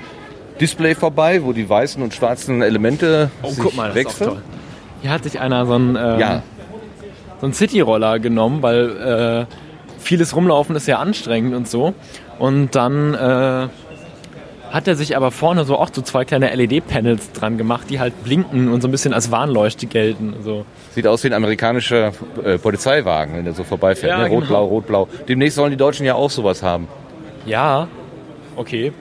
[0.61, 4.11] Display vorbei, wo die weißen und schwarzen Elemente Oh, sich guck mal, das ist auch
[4.11, 4.29] wechseln.
[4.29, 4.43] toll.
[5.03, 6.43] Hier hat sich einer so einen, ähm, Ja,
[7.41, 9.55] so einen Cityroller genommen, weil äh,
[10.01, 11.95] vieles rumlaufen ist ja anstrengend und so.
[12.39, 13.69] Und dann äh,
[14.71, 18.23] hat er sich aber vorne so auch so zwei kleine LED-Panels dran gemacht, die halt
[18.25, 20.35] blinken und so ein bisschen als Warnleuchte gelten.
[20.43, 20.65] So.
[20.95, 22.13] sieht aus wie ein amerikanischer
[22.45, 24.11] äh, Polizeiwagen, wenn der so vorbeifährt.
[24.11, 24.29] Ja, ne?
[24.29, 24.49] Rot, genau.
[24.49, 25.09] blau, rot, blau.
[25.29, 26.89] Demnächst sollen die Deutschen ja auch sowas haben.
[27.47, 27.89] Ja,
[28.57, 28.93] okay.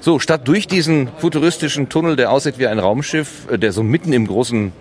[0.00, 4.12] So, statt durch diesen futuristischen Tunnel, der aussieht wie ein Raumschiff, äh, der so mitten
[4.12, 4.72] im großen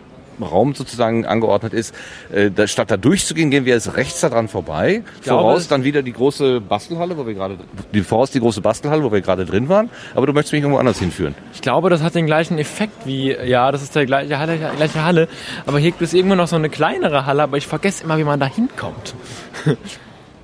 [0.43, 1.93] Raum sozusagen angeordnet ist,
[2.31, 5.03] äh, da, statt da durchzugehen, gehen wir jetzt rechts daran vorbei.
[5.23, 7.57] glaube, voraus dann wieder die große Bastelhalle, wo wir gerade,
[7.93, 9.89] die, voraus die große Bastelhalle, wo wir gerade drin waren.
[10.15, 11.35] Aber du möchtest mich irgendwo anders hinführen.
[11.53, 15.03] Ich glaube, das hat den gleichen Effekt wie, ja, das ist der gleiche Halle, gleiche
[15.03, 15.27] Halle,
[15.65, 18.23] aber hier gibt es irgendwo noch so eine kleinere Halle, aber ich vergesse immer, wie
[18.23, 19.15] man da hinkommt.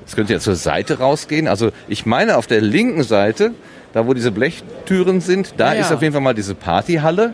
[0.06, 1.48] Es könnte ja zur Seite rausgehen.
[1.48, 3.52] Also ich meine auf der linken Seite,
[3.94, 5.82] da wo diese Blechtüren sind, da Ja, ja.
[5.82, 7.34] ist auf jeden Fall mal diese Partyhalle,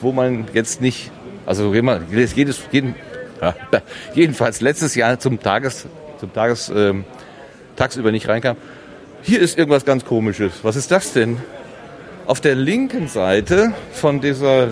[0.00, 1.10] wo man jetzt nicht,
[1.46, 2.34] also man jedes,
[2.70, 2.94] jeden,
[4.14, 5.86] jedenfalls letztes Jahr zum Tages,
[6.18, 7.04] zum Tages, ähm,
[7.76, 8.56] tagsüber nicht reinkam.
[9.22, 10.52] Hier ist irgendwas ganz Komisches.
[10.62, 11.38] Was ist das denn?
[12.26, 14.68] Auf der linken Seite von dieser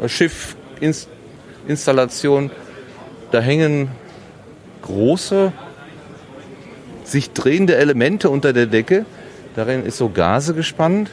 [0.00, 2.50] Raumschiff-Installation,
[3.30, 3.90] da hängen
[4.82, 5.52] große,
[7.04, 9.04] sich drehende Elemente unter der Decke.
[9.56, 11.10] Darin ist so Gase gespannt.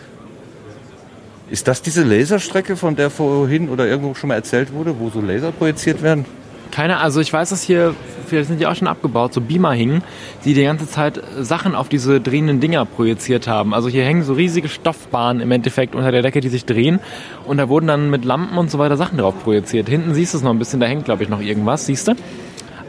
[1.49, 5.21] Ist das diese Laserstrecke, von der vorhin oder irgendwo schon mal erzählt wurde, wo so
[5.21, 6.25] Laser projiziert werden?
[6.71, 7.95] Keine, also ich weiß, dass hier,
[8.27, 10.03] vielleicht sind die auch schon abgebaut, so Beamer hingen,
[10.43, 13.73] die die ganze Zeit Sachen auf diese drehenden Dinger projiziert haben.
[13.73, 16.99] Also hier hängen so riesige Stoffbahnen im Endeffekt unter der Decke, die sich drehen.
[17.45, 19.87] Und da wurden dann mit Lampen und so weiter Sachen drauf projiziert.
[19.87, 22.13] Hinten siehst du es noch ein bisschen, da hängt glaube ich noch irgendwas, siehst du?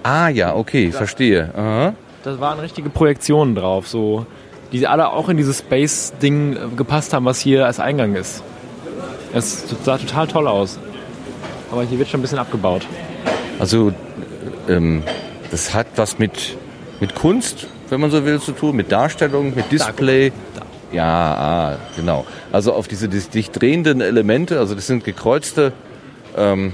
[0.02, 1.50] Ah ja, okay, verstehe.
[1.56, 1.94] Aha.
[2.24, 4.26] Da waren richtige Projektionen drauf, so,
[4.72, 8.42] die alle auch in dieses Space-Ding äh, gepasst haben, was hier als Eingang ist.
[9.32, 10.78] Es sah total toll aus.
[11.70, 12.86] Aber hier wird schon ein bisschen abgebaut.
[13.58, 13.92] Also
[14.68, 15.02] ähm,
[15.50, 16.56] das hat was mit,
[17.00, 20.32] mit Kunst, wenn man so will, zu tun, mit Darstellung, mit Display.
[20.92, 22.24] Ja, ah, genau.
[22.50, 25.72] Also auf diese sich drehenden Elemente, also das sind gekreuzte,
[26.36, 26.72] ähm,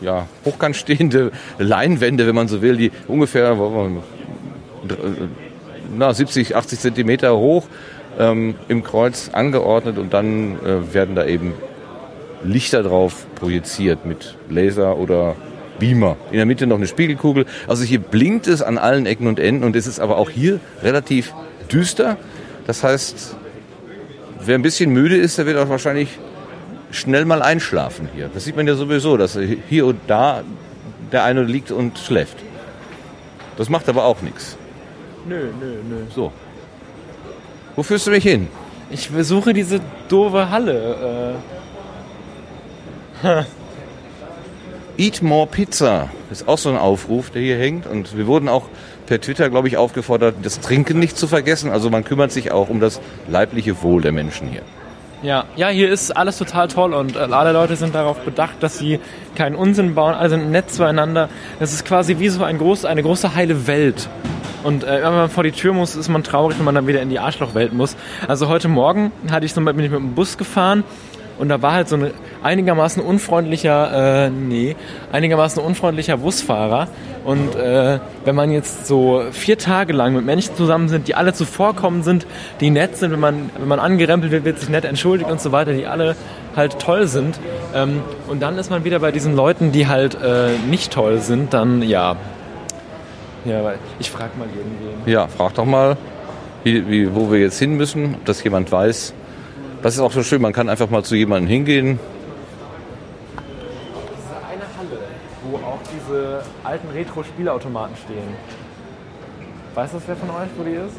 [0.00, 4.96] ja, hochkant stehende Leinwände, wenn man so will, die ungefähr äh,
[5.96, 7.66] na, 70, 80 Zentimeter hoch
[8.18, 11.54] ähm, im Kreuz angeordnet und dann äh, werden da eben
[12.44, 15.36] Lichter drauf projiziert mit Laser oder
[15.78, 16.16] Beamer.
[16.30, 17.46] In der Mitte noch eine Spiegelkugel.
[17.66, 20.60] Also hier blinkt es an allen Ecken und Enden und es ist aber auch hier
[20.82, 21.34] relativ
[21.70, 22.16] düster.
[22.66, 23.36] Das heißt,
[24.44, 26.18] wer ein bisschen müde ist, der wird auch wahrscheinlich
[26.90, 28.30] schnell mal einschlafen hier.
[28.32, 30.42] Das sieht man ja sowieso, dass hier und da
[31.12, 32.36] der eine liegt und schläft.
[33.56, 34.56] Das macht aber auch nichts.
[35.28, 35.96] Nö, nö, nö.
[36.14, 36.32] So.
[37.74, 38.48] Wo führst du mich hin?
[38.90, 41.34] Ich versuche diese doofe Halle.
[43.24, 43.42] Äh.
[44.98, 47.86] Eat More Pizza ist auch so ein Aufruf, der hier hängt.
[47.86, 48.68] Und wir wurden auch
[49.06, 51.70] per Twitter, glaube ich, aufgefordert, das Trinken nicht zu vergessen.
[51.70, 54.62] Also man kümmert sich auch um das leibliche Wohl der Menschen hier.
[55.22, 58.78] Ja, ja, hier ist alles total toll und äh, alle Leute sind darauf bedacht, dass
[58.78, 59.00] sie
[59.34, 61.30] keinen Unsinn bauen, alle sind nett zueinander.
[61.58, 64.08] Es ist quasi wie so ein groß, eine große heile Welt.
[64.66, 67.00] Und äh, wenn man vor die Tür muss, ist man traurig, wenn man dann wieder
[67.00, 67.96] in die Arschlochwelt muss.
[68.26, 70.82] Also heute Morgen hatte ich so, bin ich mit dem Bus gefahren
[71.38, 72.10] und da war halt so ein
[72.42, 74.74] einigermaßen unfreundlicher, äh, nee,
[75.12, 76.88] einigermaßen unfreundlicher Busfahrer.
[77.24, 81.32] Und äh, wenn man jetzt so vier Tage lang mit Menschen zusammen sind, die alle
[81.32, 82.26] zuvorkommen sind,
[82.60, 85.52] die nett sind, wenn man, wenn man angerempelt wird, wird sich nett entschuldigt und so
[85.52, 86.16] weiter, die alle
[86.56, 87.38] halt toll sind.
[87.72, 91.54] Ähm, und dann ist man wieder bei diesen Leuten, die halt äh, nicht toll sind,
[91.54, 92.16] dann ja.
[93.46, 95.06] Ja, weil ich frag mal irgendwen.
[95.06, 95.96] Ja, frag doch mal,
[96.64, 99.14] wie, wie, wo wir jetzt hin müssen, ob das jemand weiß.
[99.82, 102.00] Das ist auch so schön, man kann einfach mal zu jemandem hingehen.
[103.36, 104.98] Das ist eine Halle,
[105.44, 108.34] wo auch diese alten Retro-Spielautomaten stehen.
[109.74, 110.96] Weiß das wer von euch, wo die ist?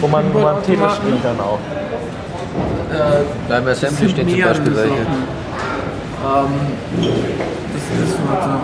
[0.00, 1.58] Wo man, wo man Tetris spielen kann auch.
[3.48, 4.94] Beim Assembly stehen zum Beispiel welche.
[4.94, 5.06] Ähm,
[7.72, 8.60] das ist, warte.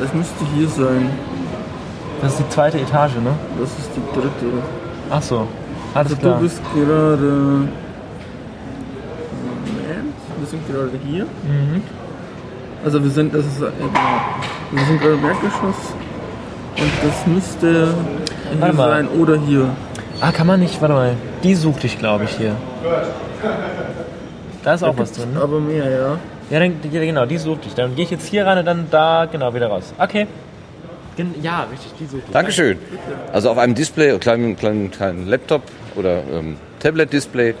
[0.00, 1.10] Das müsste hier sein.
[2.22, 3.32] Das ist die zweite Etage, ne?
[3.60, 4.62] Das ist die dritte.
[5.10, 5.46] Ach so.
[5.94, 6.34] Alles Also klar.
[6.36, 7.68] du bist gerade.
[9.64, 11.24] Moment, wir sind gerade hier.
[11.24, 11.82] Mhm.
[12.84, 13.90] Also wir sind, das ist, äh, genau.
[14.70, 15.94] Wir sind gerade im Erdgeschoss.
[16.78, 17.94] Und das müsste
[18.58, 18.90] Warte mal.
[18.90, 19.68] sein oder hier.
[20.20, 21.14] Ah, kann man nicht, warte mal.
[21.42, 22.52] Die suchte ich, glaube ich, hier.
[24.64, 25.40] Da ist auch was drin, ne?
[25.40, 26.18] Aber mehr, ja.
[26.50, 27.74] Ja, dann, ja, genau, die suchte ich.
[27.74, 29.92] Dann gehe ich jetzt hier rein und dann da, genau, wieder raus.
[29.98, 30.26] Okay.
[31.16, 32.32] Gen- Ja, richtig, die suchte ich.
[32.32, 32.78] Dankeschön.
[33.32, 35.62] Also auf einem Display, kleinen, kleinen, kleinen Laptop
[35.94, 37.54] oder ähm, Tablet-Display,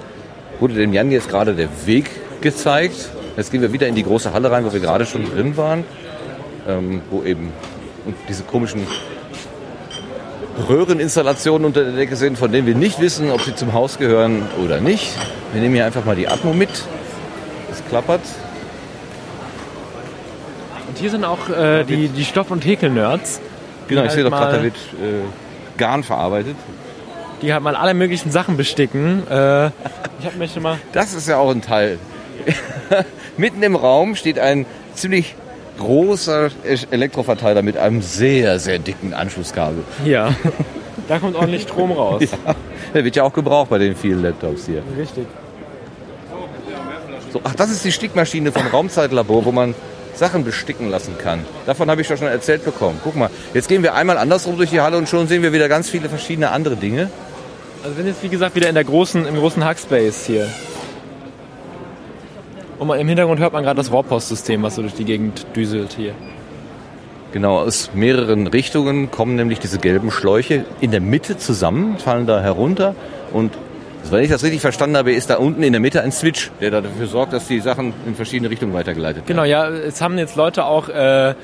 [0.58, 3.10] wurde dem Jan jetzt gerade der Weg gezeigt.
[3.36, 5.84] Jetzt gehen wir wieder in die große Halle rein, wo wir gerade schon drin waren,
[6.68, 7.52] ähm, wo eben
[8.06, 8.86] und diese komischen
[10.68, 14.42] Röhreninstallationen unter der Decke sind, von denen wir nicht wissen, ob sie zum Haus gehören
[14.62, 15.12] oder nicht.
[15.52, 16.70] Wir nehmen hier einfach mal die Atmo mit.
[17.70, 18.22] Es klappert.
[20.88, 23.40] Und hier sind auch äh, die, die Stoff- und Häkel-Nerds,
[23.88, 26.56] Genau, ich halt sehe doch gerade, da wird äh, Garn verarbeitet.
[27.40, 29.26] die halt mal alle möglichen Sachen besticken.
[29.28, 29.68] Äh,
[30.20, 30.78] ich habe mir schon mal...
[30.92, 31.98] Das ist ja auch ein Teil.
[33.38, 35.34] Mitten im Raum steht ein ziemlich
[35.78, 36.50] großer
[36.90, 39.84] Elektroverteiler mit einem sehr, sehr dicken Anschlusskabel.
[40.04, 40.34] Ja.
[41.06, 42.22] Da kommt ordentlich Strom raus.
[42.92, 44.82] Der wird ja auch gebraucht bei den vielen Laptops hier.
[44.98, 45.26] Richtig.
[47.32, 49.74] So, ach, das ist die Stickmaschine vom Raumzeitlabor, wo man
[50.14, 51.46] Sachen besticken lassen kann.
[51.64, 53.00] Davon habe ich doch schon erzählt bekommen.
[53.02, 55.68] Guck mal, jetzt gehen wir einmal andersrum durch die Halle und schon sehen wir wieder
[55.68, 57.10] ganz viele verschiedene andere Dinge.
[57.82, 60.48] Also wir sind jetzt wie gesagt wieder in der großen, im großen Hackspace hier.
[62.78, 66.12] Und im Hintergrund hört man gerade das Rohrpostsystem, was so durch die Gegend düselt hier.
[67.32, 72.40] Genau, aus mehreren Richtungen kommen nämlich diese gelben Schläuche in der Mitte zusammen, fallen da
[72.40, 72.94] herunter
[73.32, 73.52] und
[74.10, 76.70] wenn ich das richtig verstanden habe, ist da unten in der Mitte ein Switch, der
[76.70, 79.26] dafür sorgt, dass die Sachen in verschiedene Richtungen weitergeleitet werden.
[79.26, 81.34] Genau, ja, es haben jetzt Leute auch, äh,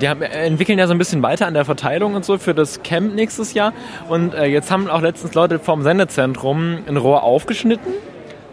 [0.00, 2.82] die haben, entwickeln ja so ein bisschen weiter an der Verteilung und so für das
[2.82, 3.72] Camp nächstes Jahr.
[4.08, 7.92] Und äh, jetzt haben auch letztens Leute vom Sendezentrum ein Rohr aufgeschnitten,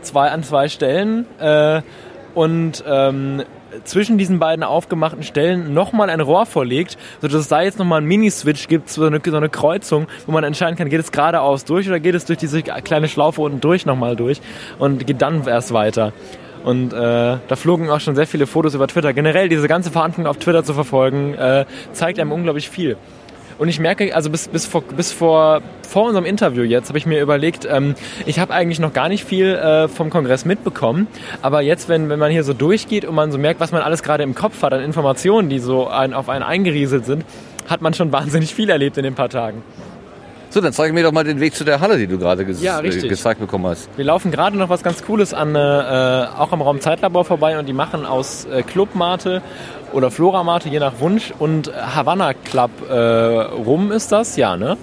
[0.02, 1.82] zwei an zwei Stellen äh,
[2.36, 3.44] und ähm,
[3.84, 8.08] zwischen diesen beiden aufgemachten Stellen nochmal ein Rohr verlegt, sodass es da jetzt nochmal einen
[8.08, 11.88] Mini-Switch gibt, so eine, so eine Kreuzung, wo man entscheiden kann, geht es geradeaus durch
[11.88, 14.42] oder geht es durch diese kleine Schlaufe unten durch nochmal durch
[14.80, 16.14] und geht dann erst weiter.
[16.64, 19.14] Und äh, da flogen auch schon sehr viele Fotos über Twitter.
[19.14, 22.98] Generell diese ganze Veranstaltung auf Twitter zu verfolgen, äh, zeigt einem unglaublich viel.
[23.58, 27.06] Und ich merke, also bis, bis, vor, bis vor, vor unserem Interview jetzt habe ich
[27.06, 31.08] mir überlegt, ähm, ich habe eigentlich noch gar nicht viel äh, vom Kongress mitbekommen.
[31.42, 34.04] Aber jetzt, wenn, wenn man hier so durchgeht und man so merkt, was man alles
[34.04, 37.26] gerade im Kopf hat an Informationen, die so ein, auf einen eingerieselt sind,
[37.68, 39.64] hat man schon wahnsinnig viel erlebt in den paar Tagen.
[40.52, 42.62] So, dann zeig mir doch mal den Weg zu der Halle, die du gerade ges
[42.62, 43.88] Ja, äh, gezeigt bekommen hast.
[43.98, 47.68] Wir laufen gerade noch was ganz Cooles an, äh, auch am Raum Zeitlabor vorbei und
[47.68, 49.44] die machen aus äh, Clubmate
[49.94, 54.78] oder Floramate, je nach Wunsch, und Havanna Club äh, Rum ist das, ja, ne?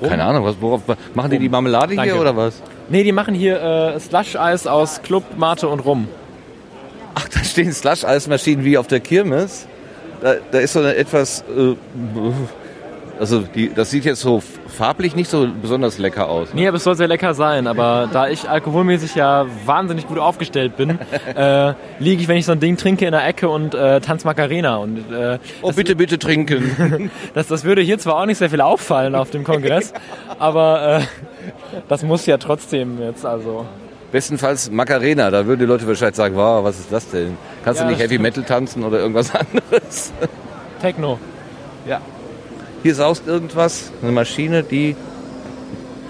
[0.00, 0.82] Keine Ahnung, was, worauf,
[1.14, 2.12] machen die die Marmelade Danke.
[2.12, 2.62] hier oder was?
[2.88, 6.08] Nee, die machen hier äh, Slush-Eis aus Club, Mate und Rum.
[7.14, 9.66] Ach, da stehen Slush-Eismaschinen wie auf der Kirmes.
[10.22, 11.74] Da, da ist so eine etwas äh,
[13.20, 16.54] Also die, das sieht jetzt so farblich nicht so besonders lecker aus.
[16.54, 17.66] Nee, aber es soll sehr lecker sein.
[17.66, 20.98] Aber da ich alkoholmäßig ja wahnsinnig gut aufgestellt bin,
[21.36, 24.24] äh, liege ich, wenn ich so ein Ding trinke, in der Ecke und äh, tanz
[24.24, 24.76] Macarena.
[24.76, 27.10] Und, äh, Oh, bitte, bitte trinken.
[27.34, 29.92] das, das würde hier zwar auch nicht sehr viel auffallen auf dem Kongress,
[30.38, 31.00] aber äh,
[31.88, 33.66] das muss ja trotzdem jetzt also.
[34.12, 37.36] Bestenfalls Macarena, da würden die Leute wahrscheinlich sagen, wow, was ist das denn?
[37.64, 40.10] Kannst Ja, du nicht Heavy Metal tanzen oder irgendwas anderes?
[40.80, 41.18] Techno.
[42.82, 44.96] Hier saust irgendwas, eine Maschine, die...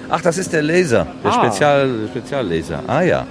[0.09, 1.35] Ach, das ist der Laser, der Ah.
[1.35, 2.83] Spezial, Speziallaser.
[2.87, 3.27] Ah ja.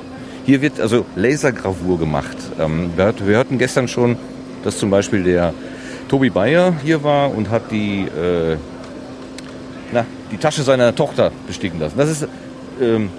[0.45, 2.37] Hier wird also Lasergravur gemacht.
[2.59, 4.17] Ähm, wir, hört- wir hörten gestern schon,
[4.63, 5.53] dass zum Beispiel der
[6.07, 8.55] Tobi Bayer hier war und hat die, äh,
[9.91, 11.97] na, die Tasche seiner Tochter besticken lassen.
[11.97, 12.27] Das ist
[12.81, 13.09] ähm,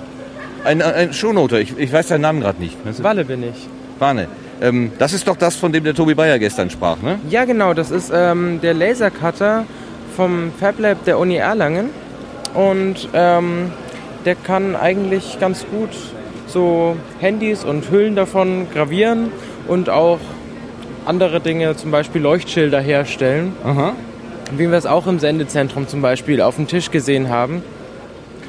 [0.64, 2.76] ein, ein Shownoter, ich, ich weiß seinen Namen gerade nicht.
[3.02, 3.68] Walle bin ich.
[3.98, 4.26] Warne.
[4.62, 7.18] Ähm, das ist doch das, von dem der Tobi Bayer gestern sprach, ne?
[7.28, 9.64] Ja, genau, das ist ähm, der Lasercutter
[10.10, 11.90] vom FabLab der Uni Erlangen.
[12.54, 13.72] Und ähm,
[14.24, 15.90] der kann eigentlich ganz gut
[16.46, 19.30] so Handys und Hüllen davon gravieren
[19.68, 20.18] und auch
[21.06, 23.52] andere Dinge, zum Beispiel Leuchtschilder herstellen.
[23.64, 23.94] Aha.
[24.56, 27.62] Wie wir es auch im Sendezentrum zum Beispiel auf dem Tisch gesehen haben.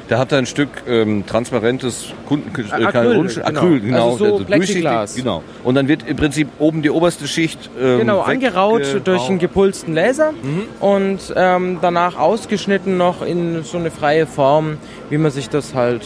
[0.08, 3.46] Da hat er ein Stück ähm, transparentes Kunden äh, Acryl, genau.
[3.46, 4.10] Acryl, genau.
[4.12, 5.14] Also so also Plexiglas.
[5.14, 5.42] Genau.
[5.64, 9.38] Und dann wird im Prinzip oben die oberste Schicht ähm, Genau, angeraut äh, durch einen
[9.38, 10.62] gepulsten Laser Mhm.
[10.80, 14.76] und ähm, danach ausgeschnitten noch in so eine freie Form,
[15.08, 16.02] wie man sich das halt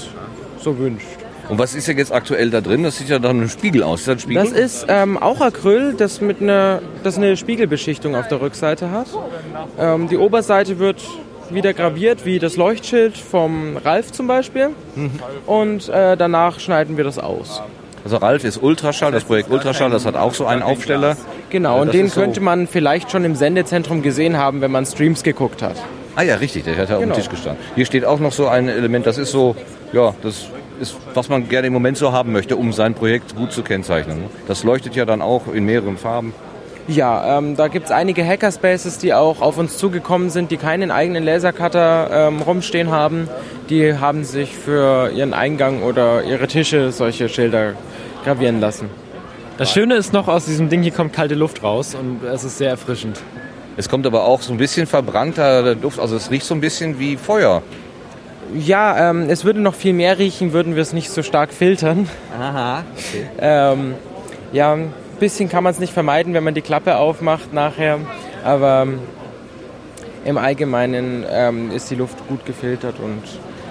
[0.61, 1.07] so wünscht.
[1.49, 2.83] Und was ist denn jetzt aktuell da drin?
[2.83, 4.01] Das sieht ja nach einem Spiegel aus.
[4.01, 4.43] Ist das ein Spiegel?
[4.43, 9.07] Das ist ähm, auch Acryl, das mit einer, das eine Spiegelbeschichtung auf der Rückseite hat.
[9.79, 11.03] Ähm, die Oberseite wird
[11.51, 14.71] wieder graviert, wie das Leuchtschild vom Ralf zum Beispiel.
[14.95, 15.11] Mhm.
[15.47, 17.63] Und äh, danach schneiden wir das aus.
[18.05, 21.17] also Ralf ist Ultraschall, das Projekt Ultraschall, das hat auch so einen Aufsteller.
[21.51, 24.71] Genau, und das den ist so- könnte man vielleicht schon im Sendezentrum gesehen haben, wenn
[24.73, 25.77] man Streams geguckt hat.
[26.17, 27.15] Ah ja, richtig, der hat ja auf Genau.
[27.15, 27.63] dem Tisch gestanden.
[27.75, 29.55] Hier steht auch noch so ein Element, das ist so,
[29.93, 30.47] ja, das
[30.81, 34.19] ist, was man gerne im Moment so haben möchte, um sein Projekt gut zu kennzeichnen.
[34.19, 34.25] ne?
[34.49, 36.33] Das leuchtet ja dann auch in mehreren Farben.
[36.89, 41.25] Ja, ähm, da gibt's einige Hackerspaces, die auch auf uns zugekommen sind, die keinen eigenen
[41.25, 43.29] Lasercutter ähm, rumstehen haben.
[43.69, 47.73] Die haben sich für ihren Eingang oder ihre Tische solche Schilder
[48.25, 48.89] gravieren lassen.
[49.59, 52.59] Das Schöne ist noch, aus diesem Ding hier kommt kalte Luft raus und es ist
[52.59, 53.21] sehr erfrischend.
[53.77, 56.99] Es kommt aber auch so ein bisschen verbrannter Duft, also es riecht so ein bisschen
[57.01, 57.63] wie Feuer.
[58.55, 62.09] Ja, ähm, es würde noch viel mehr riechen, würden wir es nicht so stark filtern.
[62.39, 62.85] Aha.
[63.41, 63.95] Ähm,
[64.53, 64.79] ja,
[65.17, 67.99] bisschen kann man es nicht vermeiden, wenn man die Klappe aufmacht nachher.
[68.45, 68.99] Aber ähm,
[70.25, 73.23] im Allgemeinen ähm, ist die Luft gut gefiltert und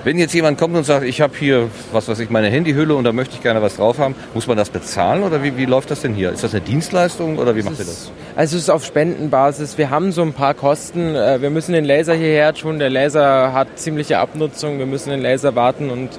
[0.05, 3.03] Wenn jetzt jemand kommt und sagt, ich habe hier, was weiß ich, meine Handyhülle und
[3.05, 5.89] da möchte ich gerne was drauf haben, muss man das bezahlen oder wie, wie läuft
[5.89, 6.31] das denn hier?
[6.31, 8.11] Ist das eine Dienstleistung oder wie macht ihr das?
[8.35, 9.77] Also es ist auf Spendenbasis.
[9.79, 11.15] Wir haben so ein paar Kosten.
[11.15, 12.77] Äh, Wir müssen den Laser hierher tun.
[12.77, 14.77] Der Laser hat ziemliche Abnutzung.
[14.77, 16.11] Wir müssen den Laser warten und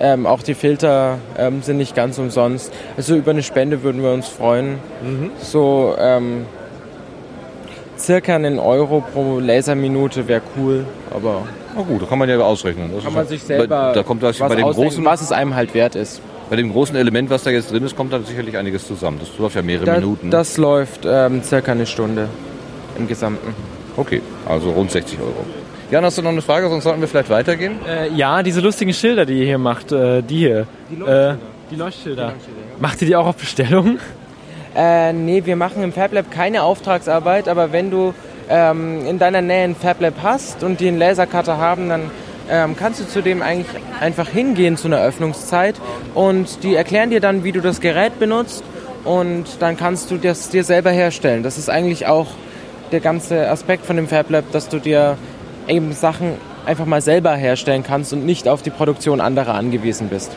[0.00, 2.72] ähm, auch die Filter ähm, sind nicht ganz umsonst.
[2.96, 4.78] Also über eine Spende würden wir uns freuen.
[5.42, 6.46] So ähm,
[7.98, 10.84] circa einen Euro pro Laserminute wäre cool,
[11.14, 11.42] aber
[11.76, 12.90] Na gut, da kann man ja ausrechnen.
[12.94, 15.54] Das kann man sich selber Bei, da kommt was bei, dem großen, was es einem
[15.54, 16.20] halt wert ist.
[16.48, 19.18] bei dem großen Element, was da jetzt drin ist, kommt da sicherlich einiges zusammen.
[19.20, 20.30] Das läuft ja mehrere Da, Minuten.
[20.30, 22.28] das läuft ähm, circa eine Stunde
[22.98, 23.54] im Gesamten.
[23.98, 25.44] okay, also rund 60 Euro.
[25.90, 26.68] Jan, hast du noch eine Frage?
[26.68, 27.80] Sonst sollten wir vielleicht weitergehen.
[27.84, 30.66] Äh, ja, diese lustigen Schilder, die ihr hier macht, äh, die hier.
[30.88, 31.32] Die Leuchtschilder.
[31.32, 31.36] Äh,
[31.68, 32.32] die Leuchtschilder.
[32.78, 33.98] Macht ihr die auch auf Bestellung?
[34.76, 38.14] Äh, nee, wir machen im FabLab keine Auftragsarbeit, aber wenn du
[38.48, 42.02] ähm, in deiner Nähe ein FabLab hast und die einen Lasercutter haben, dann
[42.48, 43.66] ähm, kannst du zu dem eigentlich
[43.98, 45.74] einfach hingehen zu einer Öffnungszeit
[46.14, 48.62] und die erklären dir dann, wie du das Gerät benutzt
[49.02, 51.42] und dann kannst du das dir selber herstellen.
[51.42, 52.28] Das ist eigentlich auch
[52.92, 55.16] der ganze Aspekt von dem FabLab, dass du dir
[55.70, 56.34] eben Sachen
[56.66, 60.32] einfach mal selber herstellen kannst und nicht auf die Produktion anderer angewiesen bist.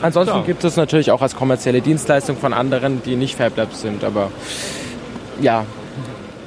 [0.00, 0.44] Ansonsten Klar.
[0.46, 4.30] gibt es natürlich auch als kommerzielle Dienstleistung von anderen, die nicht FabLabs sind, aber
[5.40, 5.64] ja,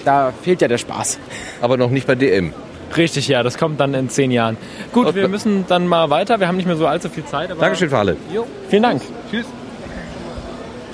[0.06, 1.20] da fehlt ja der Spaß.
[1.62, 2.54] Aber noch nicht bei DM.
[2.96, 4.58] Richtig, ja, das kommt dann in zehn Jahren.
[4.94, 5.16] Gut, Okay.
[5.22, 6.40] wir müssen dann mal weiter.
[6.40, 7.52] Wir haben nicht mehr so allzu viel Zeit.
[7.52, 8.18] Aber Dankeschön für alle.
[8.34, 9.02] Jo, vielen Dank.
[9.30, 9.46] Tschüss.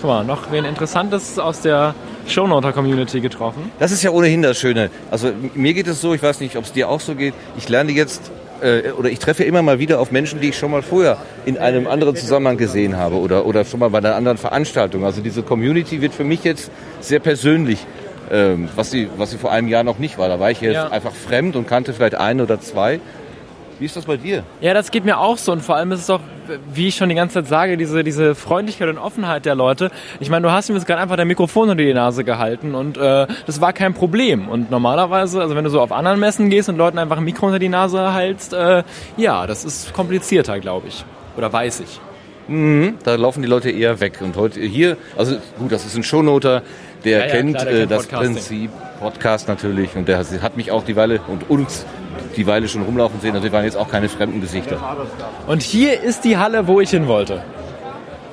[0.01, 1.95] Guck mal, noch wen Interessantes aus der
[2.27, 3.71] Shownoter-Community getroffen.
[3.79, 4.89] Das ist ja ohnehin das Schöne.
[5.11, 7.33] Also mir geht es so, ich weiß nicht, ob es dir auch so geht.
[7.57, 10.71] Ich lerne jetzt äh, oder ich treffe immer mal wieder auf Menschen, die ich schon
[10.71, 14.37] mal vorher in einem anderen Zusammenhang gesehen habe oder, oder schon mal bei einer anderen
[14.37, 15.05] Veranstaltung.
[15.05, 17.85] Also diese Community wird für mich jetzt sehr persönlich,
[18.31, 20.27] ähm, was, sie, was sie vor einem Jahr noch nicht war.
[20.27, 20.87] Da war ich jetzt Ja.
[20.89, 22.99] einfach fremd und kannte vielleicht ein oder zwei.
[23.79, 24.43] Wie ist das bei dir?
[24.59, 25.51] Ja, das geht mir auch so.
[25.51, 26.21] Und vor allem ist es doch,
[26.73, 29.91] wie ich schon die ganze Zeit sage, diese, diese Freundlichkeit und Offenheit der Leute.
[30.19, 32.97] Ich meine, du hast ihm jetzt gerade einfach dein Mikrofon unter die Nase gehalten und
[32.97, 34.47] äh, das war kein Problem.
[34.47, 37.47] Und normalerweise, also wenn du so auf anderen Messen gehst und Leuten einfach ein Mikro
[37.47, 38.83] unter die Nase hältst, äh,
[39.17, 41.05] ja, das ist komplizierter, glaube ich.
[41.37, 41.99] Oder weiß ich.
[42.47, 44.21] Mhm, da laufen die Leute eher weg.
[44.21, 46.63] Und heute hier, also gut, das ist ein Shownoter,
[47.03, 48.07] der Ja, ja, kennt klar, der äh, kennt das.
[48.07, 51.85] Prinzip Podcast natürlich und der hat mich auch die Weile und uns
[52.37, 53.31] die Weile schon rumlaufen sehen.
[53.33, 54.77] Also wir waren jetzt auch keine fremden Gesichter.
[55.47, 57.43] Und hier ist die Halle, wo ich hin wollte.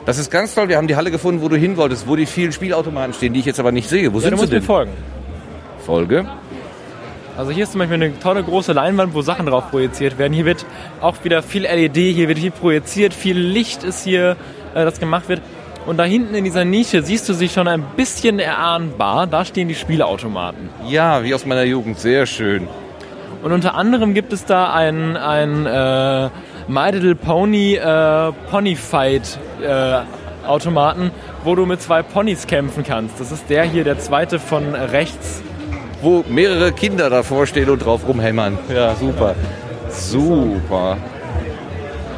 [0.07, 0.69] Das ist ganz toll.
[0.69, 3.41] Wir haben die Halle gefunden, wo du hin wolltest, wo die vielen Spielautomaten stehen, die
[3.41, 4.13] ich jetzt aber nicht sehe.
[4.13, 4.67] Wo Ja, sind du sie musst mir denn?
[4.67, 4.93] folgen.
[5.85, 6.27] Folge.
[7.37, 10.33] Also hier ist zum Beispiel eine tolle große Leinwand, wo Sachen drauf projiziert werden.
[10.33, 10.65] Hier wird
[11.01, 14.37] auch wieder viel LED, hier wird viel projiziert, viel Licht ist hier,
[14.75, 15.41] äh, das gemacht wird.
[15.87, 19.27] Und da hinten in dieser Nische siehst du sie schon ein bisschen erahnbar.
[19.27, 20.69] Da stehen die Spieleautomaten.
[20.89, 21.99] Ja, wie aus meiner Jugend.
[21.99, 22.69] Sehr schön.
[23.45, 26.31] Und unter anderem gibt es da einen, einen äh,
[26.67, 29.99] My Little Pony äh, Pony Fight äh,
[30.47, 31.11] Automaten,
[31.45, 33.21] wo du mit zwei Ponys kämpfen kannst.
[33.21, 35.43] Das ist der hier, der zweite von rechts.
[36.01, 38.57] Wo mehrere Kinder davor stehen und drauf rumhämmern.
[38.75, 39.35] Ja, super.
[39.91, 40.97] Super.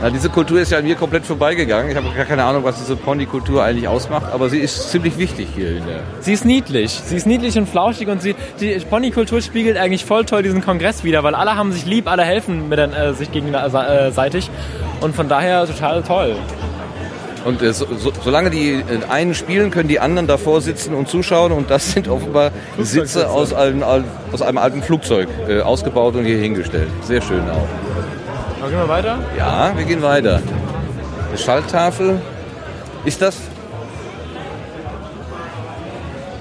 [0.02, 1.90] Na, diese Kultur ist ja an mir komplett vorbeigegangen.
[1.90, 5.48] Ich habe gar keine Ahnung, was diese Pony-Kultur eigentlich ausmacht, aber sie ist ziemlich wichtig
[5.54, 6.00] hier in der.
[6.20, 6.90] Sie ist niedlich.
[6.92, 11.02] Sie ist niedlich und flauschig und sie, die Ponykultur spiegelt eigentlich voll toll diesen Kongress
[11.02, 14.50] wieder, weil alle haben sich lieb, alle helfen mit, äh, sich gegenseitig.
[15.00, 16.36] Und von daher total toll.
[17.46, 21.08] Und äh, so, so, solange die äh, einen spielen, können die anderen davor sitzen und
[21.08, 21.52] zuschauen.
[21.52, 26.38] Und das sind offenbar Sitze aus einem, aus einem alten Flugzeug äh, ausgebaut und hier
[26.38, 26.88] hingestellt.
[27.02, 27.85] Sehr schön auch.
[28.60, 29.18] Aber gehen wir weiter?
[29.36, 30.40] Ja, wir gehen weiter.
[31.28, 32.20] Eine Schalttafel.
[33.04, 33.36] Ist das?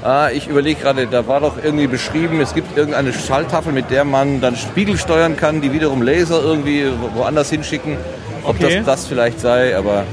[0.03, 4.03] Ah, ich überlege gerade, da war doch irgendwie beschrieben, es gibt irgendeine Schalttafel, mit der
[4.05, 7.97] man dann Spiegel steuern kann, die wiederum Laser irgendwie wo- woanders hinschicken.
[8.43, 8.77] Ob Okay.
[8.77, 10.03] das das vielleicht sei, aber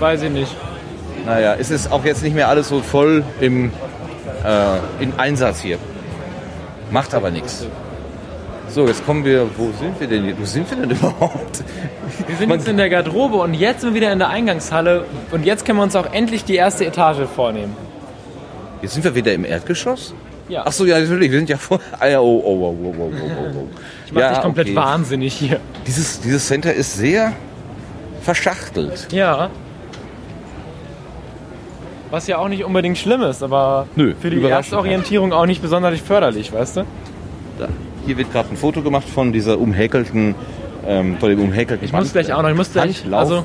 [0.00, 0.54] Weiß ich nicht.
[1.24, 3.72] naja, es ist auch jetzt nicht mehr alles so voll im,
[4.44, 5.78] äh, in Einsatz hier.
[6.90, 7.66] Macht aber nichts.
[8.68, 10.38] So, jetzt kommen wir, wo sind wir denn hier?
[10.38, 11.64] Wo sind wir denn überhaupt?
[12.26, 15.04] Wir sind Man- jetzt in der Garderobe und jetzt sind wir wieder in der Eingangshalle
[15.30, 17.76] und jetzt können wir uns auch endlich die erste Etage vornehmen.
[18.82, 20.14] Jetzt sind wir wieder im Erdgeschoss?
[20.48, 20.62] Ja.
[20.66, 21.30] Ach so, ja, natürlich.
[21.30, 21.80] Wir sind ja vor.
[21.98, 23.68] Ah, ja, oh, oh, oh, oh, oh, oh, oh.
[24.06, 24.76] Ich mach ja, dich komplett okay.
[24.76, 25.60] wahnsinnig hier.
[25.86, 27.32] Dieses, dieses Center ist sehr
[28.22, 29.08] verschachtelt.
[29.12, 29.50] Ja.
[32.10, 34.42] Was ja auch nicht unbedingt schlimm ist, aber Nö, für die.
[34.42, 36.84] Erstorientierung auch nicht besonders förderlich, weißt du?
[37.58, 37.68] Da.
[38.08, 40.34] Hier wird gerade ein Foto gemacht von dieser umhäkelten,
[40.86, 43.44] ähm, von dem umhäkelten Ich muss gleich auch noch, ich muss gleich, also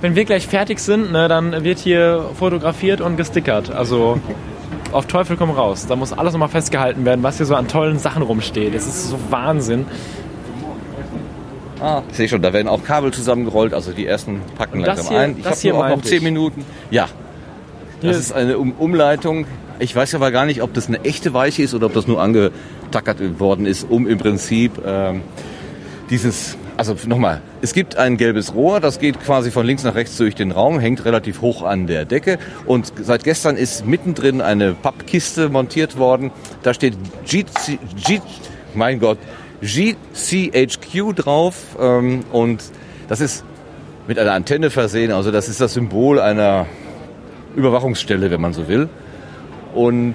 [0.00, 3.70] wenn wir gleich fertig sind, ne, dann wird hier fotografiert und gestickert.
[3.70, 4.18] Also
[4.92, 5.84] auf Teufel komm raus.
[5.86, 8.74] Da muss alles nochmal festgehalten werden, was hier so an tollen Sachen rumsteht.
[8.74, 9.84] Das ist so Wahnsinn.
[11.78, 14.96] Ah, ich sehe schon, da werden auch Kabel zusammengerollt, also die ersten packen Und das
[15.10, 15.36] langsam hier- ein.
[15.38, 16.22] Ich habe auch noch meinte 10 ich.
[16.24, 16.64] Minuten.
[16.90, 17.08] Ja,
[18.00, 19.44] das ist eine um Umleitung.
[19.78, 22.22] Ich weiß aber gar nicht, ob das eine echte Weiche ist oder ob das nur
[22.86, 25.22] angetackert worden ist, um im Prinzip ähm,
[26.10, 30.16] dieses, also nochmal, es gibt ein gelbes Rohr, das geht quasi von links nach rechts
[30.16, 34.74] durch den Raum, hängt relativ hoch an der Decke und seit gestern ist mittendrin eine
[34.74, 36.30] Pappkiste montiert worden.
[36.62, 38.20] Da steht GC, G,
[38.74, 39.18] mein Gott,
[39.62, 42.62] GCHQ drauf ähm, und
[43.08, 43.44] das ist
[44.06, 46.66] mit einer Antenne versehen, also das ist das Symbol einer
[47.56, 48.88] Überwachungsstelle, wenn man so will.
[49.74, 50.14] Und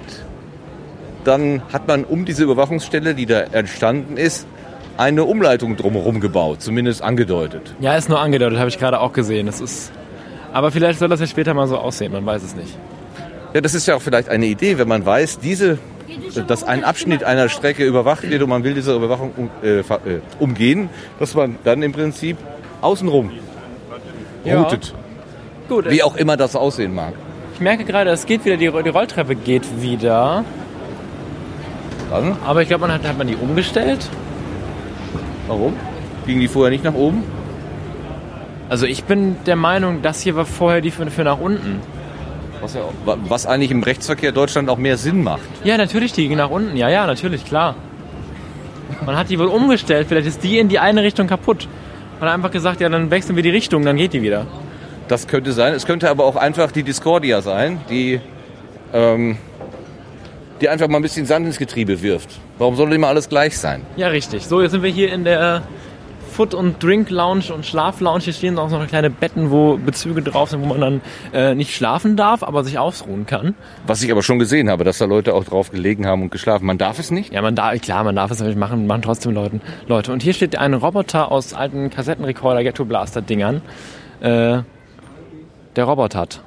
[1.24, 4.46] dann hat man um diese Überwachungsstelle, die da entstanden ist,
[4.96, 7.74] eine Umleitung drumherum gebaut, zumindest angedeutet.
[7.80, 9.46] Ja, ist nur angedeutet, habe ich gerade auch gesehen.
[9.46, 9.90] Das ist,
[10.52, 12.76] aber vielleicht soll das ja später mal so aussehen, man weiß es nicht.
[13.54, 15.78] Ja, das ist ja auch vielleicht eine Idee, wenn man weiß, diese,
[16.46, 19.82] dass ein Abschnitt einer Strecke überwacht wird und man will diese Überwachung um, äh, äh,
[20.38, 22.36] umgehen, dass man dann im Prinzip
[22.82, 23.30] außenrum
[24.44, 24.60] Ja.
[24.60, 24.94] routet.
[25.68, 27.14] Gut, Wie auch immer das aussehen mag.
[27.54, 30.44] ich merke gerade, es geht wieder, die, die Rolltreppe geht wieder.
[32.12, 34.08] Dann, Aber ich glaube, man hat, hat man die umgestellt.
[35.48, 35.74] warum?
[36.26, 37.24] Ging die vorher nicht nach oben?
[38.68, 41.80] Also ich bin der Meinung, das hier war vorher die für, für nach unten.
[42.60, 45.40] Was, ja, auch- was eigentlich im Rechtsverkehr Deutschland auch mehr Sinn macht.
[45.64, 46.76] Ja, natürlich, die ging nach unten.
[46.76, 47.74] Ja, ja, natürlich, klar.
[49.04, 51.66] Man hat die wohl umgestellt, vielleicht ist die in die eine Richtung kaputt.
[52.20, 54.46] Man hat einfach gesagt, ja, dann wechseln wir die Richtung, dann geht die wieder.
[55.08, 55.74] Das könnte sein.
[55.74, 58.20] Es könnte aber auch einfach die Discordia sein, die,
[58.94, 59.38] ähm,
[60.62, 62.30] die einfach mal ein bisschen Sand ins Getriebe wirft.
[62.58, 63.82] Warum soll immer alles gleich sein?
[63.96, 64.46] Ja, richtig.
[64.46, 65.62] So, jetzt sind wir hier in der
[66.32, 68.20] Food- und Drink-Lounge und Schlaf-Lounge.
[68.22, 71.00] Hier stehen auch noch kleine Betten, wo Bezüge drauf sind, wo man dann
[71.32, 73.54] äh, nicht schlafen darf, aber sich ausruhen kann.
[73.86, 76.64] Was ich aber schon gesehen habe, dass da Leute auch drauf gelegen haben und geschlafen.
[76.64, 77.32] Man darf es nicht?
[77.32, 80.12] Ja, man darf, klar, man darf es natürlich machen, machen trotzdem Leuten, Leute.
[80.12, 83.60] Und hier steht ein Roboter aus alten Kassettenrekorder Ghetto Blaster Dingern.
[84.20, 84.62] Äh,
[85.76, 86.42] der Roboter hat.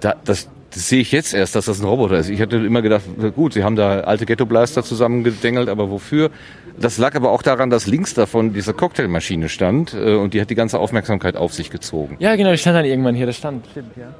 [0.00, 2.28] Da, das, das sehe ich jetzt erst, dass das ein Roboter ist.
[2.28, 3.04] Ich hatte immer gedacht,
[3.34, 6.30] gut, sie haben da alte Ghetto-Blaster zusammengedengelt, aber wofür?
[6.78, 10.50] Das lag aber auch daran, dass links davon diese Cocktailmaschine stand äh, und die hat
[10.50, 12.16] die ganze Aufmerksamkeit auf sich gezogen.
[12.18, 13.66] Ja, genau, die stand dann irgendwann hier, das stand.
[13.70, 14.14] Stimmt, ja.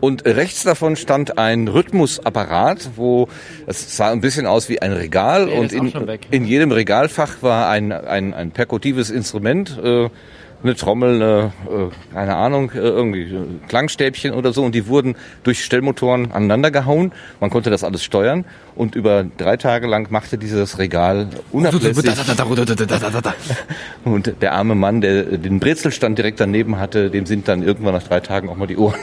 [0.00, 3.28] Und rechts davon stand ein Rhythmusapparat, wo
[3.66, 6.26] es sah ein bisschen aus wie ein Regal der und in, weg.
[6.30, 10.08] in jedem Regalfach war ein, ein, ein perkutives Instrument, äh,
[10.62, 14.62] eine Trommel, eine, äh, keine Ahnung, äh, irgendwie äh, Klangstäbchen oder so.
[14.62, 17.12] Und die wurden durch Stellmotoren aneinander gehauen.
[17.40, 18.44] Man konnte das alles steuern.
[18.74, 21.96] Und über drei Tage lang machte dieses Regal unablässig.
[24.04, 28.02] Und der arme Mann, der den Brezelstand direkt daneben hatte, dem sind dann irgendwann nach
[28.02, 28.98] drei Tagen auch mal die Ohren.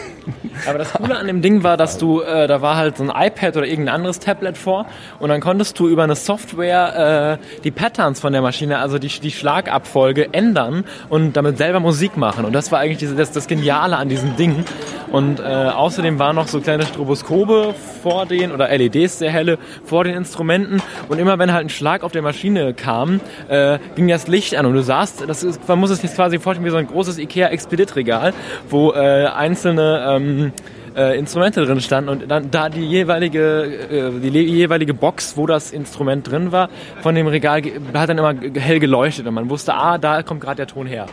[0.68, 3.10] Aber das Coole an dem Ding war, dass du, äh, da war halt so ein
[3.10, 4.88] iPad oder irgendein anderes Tablet vor.
[5.20, 9.08] Und dann konntest du über eine Software äh, die Patterns von der Maschine, also die,
[9.08, 10.86] die Schlagabfolge ändern.
[11.10, 12.46] Und damit selber Musik machen.
[12.46, 14.66] Und das war eigentlich das, das Geniale an diesem Ding.
[15.12, 17.74] Und äh, außerdem waren noch so kleine Stroboskope
[18.04, 20.82] vor den, oder LEDs sehr helle, vor den Instrumenten.
[21.08, 24.66] Und immer wenn halt ein Schlag auf der Maschine kam, äh, ging das Licht an.
[24.66, 27.18] Und du sahst, das ist, man muss es jetzt quasi vorstellen wie so ein großes
[27.20, 28.34] Ikea-Expedit-Regal,
[28.70, 30.52] wo äh, einzelne ähm,
[30.98, 35.72] äh, Instrumente drin standen und dann da die jeweilige äh, die jeweilige Box, wo das
[35.72, 36.70] Instrument drin war,
[37.02, 37.62] von dem Regal
[37.94, 41.06] hat dann immer hell geleuchtet und man wusste, ah, da kommt gerade der Ton her.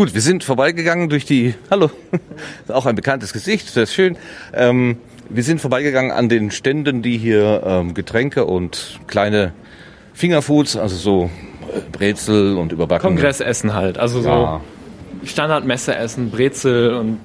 [0.00, 1.90] Gut, wir sind vorbeigegangen durch die, hallo,
[2.68, 4.16] auch ein bekanntes Gesicht, sehr schön.
[4.54, 4.96] Ähm,
[5.28, 9.52] wir sind vorbeigegangen an den Ständen, die hier ähm, Getränke und kleine
[10.14, 11.30] Fingerfoods, also so
[11.70, 13.14] äh, Brezel und überbackene.
[13.14, 14.60] Kongressessen halt, also so Ja.
[15.22, 17.18] Standardmesseessen, Brezel und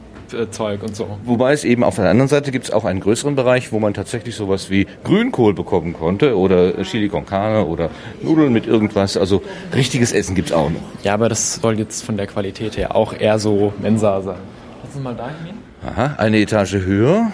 [0.52, 1.18] Zeug und so.
[1.24, 3.94] Wobei es eben auf der anderen Seite gibt es auch einen größeren Bereich, wo man
[3.94, 7.90] tatsächlich sowas wie Grünkohl bekommen konnte oder Chili con Carne oder
[8.22, 9.18] Nudeln mit irgendwas.
[9.18, 9.42] Also
[9.74, 10.82] richtiges Essen gibt's auch noch.
[11.04, 14.38] Ja, aber das soll jetzt von der Qualität her auch eher so Mensa sein.
[14.84, 15.58] Lass uns mal dahin gehen.
[15.86, 17.32] Aha, eine Etage höher.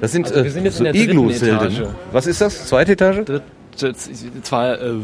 [0.00, 1.82] Das sind, Also wir sind jetzt so in der Iglu-Zelte, Etage.
[2.12, 2.66] Was ist das?
[2.66, 3.24] Zweite Etage?
[3.24, 3.42] Dritte,
[4.42, 4.94] zwar, äh,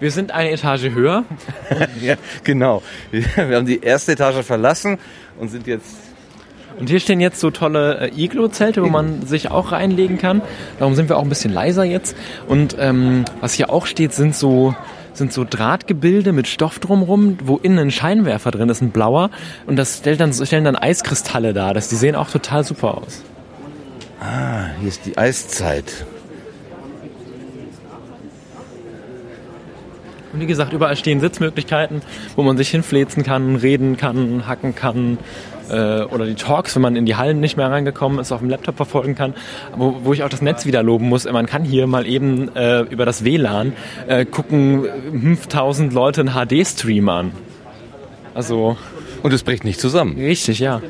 [0.00, 1.24] wir sind eine Etage höher.
[2.00, 2.82] Ja, genau.
[3.10, 4.98] Wir haben die erste Etage verlassen
[5.38, 6.11] und sind jetzt.
[6.78, 10.42] Und hier stehen jetzt so tolle äh, Iglo-Zelte, wo man sich auch reinlegen kann.
[10.78, 12.16] Darum sind wir auch ein bisschen leiser jetzt.
[12.48, 14.74] Und ähm, was hier auch steht, sind so
[15.14, 19.30] sind so Drahtgebilde mit Stoff drumrum, wo innen ein Scheinwerfer drin ist, ein blauer.
[19.66, 21.74] Und das stellt dann, stellen dann Eiskristalle dar.
[21.74, 23.22] Das, die sehen auch total super aus.
[24.20, 26.06] Ah, hier ist die Eiszeit.
[30.32, 32.00] Und wie gesagt, überall stehen Sitzmöglichkeiten,
[32.36, 35.18] wo man sich hinfläzen kann, reden kann, hacken kann.
[35.70, 38.50] Äh, oder die Talks, wenn man in die Hallen nicht mehr reingekommen ist, auf dem
[38.50, 39.34] Laptop verfolgen kann.
[39.76, 41.24] Wo, wo ich auch das Netz wieder loben muss.
[41.30, 43.72] Man kann hier mal eben äh, über das WLAN
[44.08, 46.30] äh, gucken, 5000 Leute einen
[46.64, 47.32] HD-Stream an.
[48.34, 48.76] Also
[49.22, 50.16] Und es bricht nicht zusammen.
[50.16, 50.80] richtig, ja.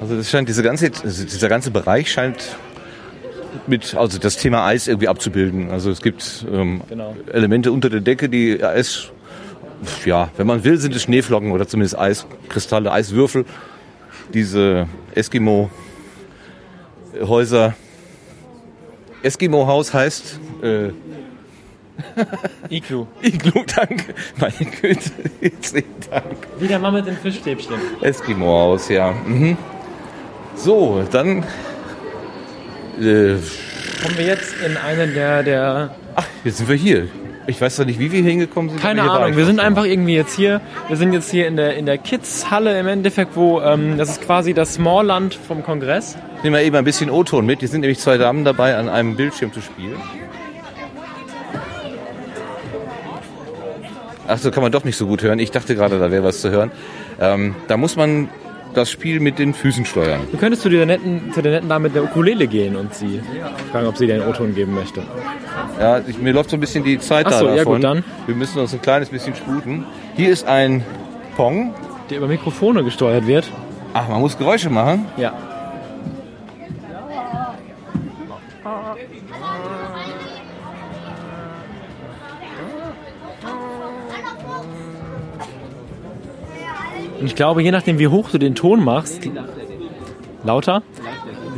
[0.00, 2.56] Also das scheint diese ganze, also dieser ganze Bereich scheint
[3.66, 5.70] mit, also das Thema Eis irgendwie abzubilden.
[5.70, 7.16] Also es gibt ähm, Genau.
[7.32, 9.10] Elemente unter der Decke, die Eis,
[10.04, 13.46] ja, wenn man will, sind es Schneeflocken oder zumindest Eiskristalle, Eiswürfel.
[14.32, 17.74] Diese Eskimo-Häuser.
[19.22, 20.90] Eskimo-Haus heißt äh,
[22.68, 23.06] Iglu.
[23.22, 24.14] Iglu, danke.
[24.38, 25.10] Meine Güte,
[25.40, 26.36] herzlichen Dank.
[26.58, 27.76] Wieder mal mit den Fischstäbchen.
[28.00, 29.12] Eskimo-Haus, ja.
[29.12, 29.56] Mhm.
[30.56, 31.38] So, dann
[33.00, 33.36] äh,
[34.02, 37.08] Kommen wir jetzt in eine der, der Ach, jetzt sind wir hier.
[37.46, 38.80] Ich weiß zwar nicht, wie wir hingekommen sind.
[38.80, 39.88] Keine Ahnung, ich wir sind einfach mal.
[39.88, 40.62] irgendwie jetzt hier.
[40.88, 44.22] Wir sind jetzt hier in der, in der Kids-Halle im Endeffekt, wo ähm, das ist
[44.22, 46.16] quasi das Smallland vom Kongress.
[46.42, 47.60] Nehmen wir eben ein bisschen O-Ton mit.
[47.60, 50.00] Hier sind nämlich zwei Damen dabei, an einem Bildschirm zu spielen.
[54.26, 55.38] Ach so, kann man doch nicht so gut hören.
[55.38, 56.70] Ich dachte gerade, da wäre was zu hören.
[57.20, 58.30] Ähm, da muss man
[58.76, 60.20] das Spiel mit den Füßen steuern.
[60.30, 63.20] Du könntest zu der netten, zu der netten Dame mit der Ukulele gehen und sie
[63.72, 65.02] fragen, ob sie dir einen O-Ton geben möchte.
[65.80, 67.74] Ja, ich, mir läuft so ein bisschen die Zeit Ach so, da ja davon.
[67.74, 68.04] gut, dann.
[68.26, 69.84] Wir müssen uns ein kleines bisschen sputen.
[70.16, 70.84] Hier ist ein
[71.36, 71.74] Pong.
[72.10, 73.50] Der über Mikrofone gesteuert wird.
[73.94, 75.06] Ach, man muss Geräusche machen.
[75.16, 75.32] Ja.
[87.24, 89.30] Und ich glaube, je nachdem, wie hoch du den Ton machst,
[90.44, 90.82] lauter,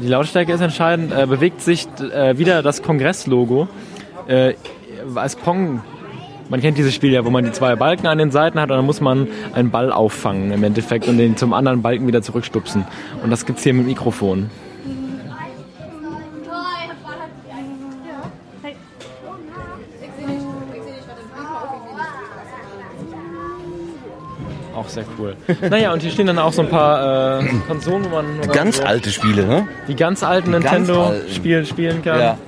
[0.00, 3.66] die Lautstärke ist entscheidend, äh, bewegt sich äh, wieder das Kongresslogo
[4.28, 4.54] äh,
[5.16, 5.82] als Pong.
[6.50, 8.76] Man kennt dieses Spiel ja, wo man die zwei Balken an den Seiten hat und
[8.76, 12.84] dann muss man einen Ball auffangen im Endeffekt und den zum anderen Balken wieder zurückstupsen.
[13.24, 14.50] Und das gibt's hier mit Mikrofon.
[24.96, 25.36] Sehr cool.
[25.68, 28.82] naja, und hier stehen dann auch so ein paar äh, Konsolen, wo man, Ganz so
[28.82, 29.68] alte Spiele, ne?
[29.88, 32.18] die ganz alten Nintendo-Spiele spielen kann.
[32.18, 32.38] Ja.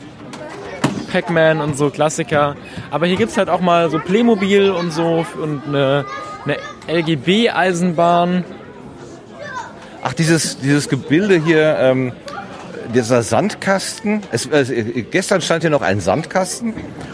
[1.12, 2.56] Pac-Man und so Klassiker.
[2.90, 6.06] Aber hier gibt's halt auch mal so Playmobil und so und eine,
[6.46, 6.56] eine
[7.00, 8.44] LGB-Eisenbahn.
[10.02, 12.12] Ach, dieses, dieses Gebilde hier, ähm,
[12.94, 14.22] dieser Sandkasten.
[14.32, 16.72] Es, äh, gestern stand hier noch ein Sandkasten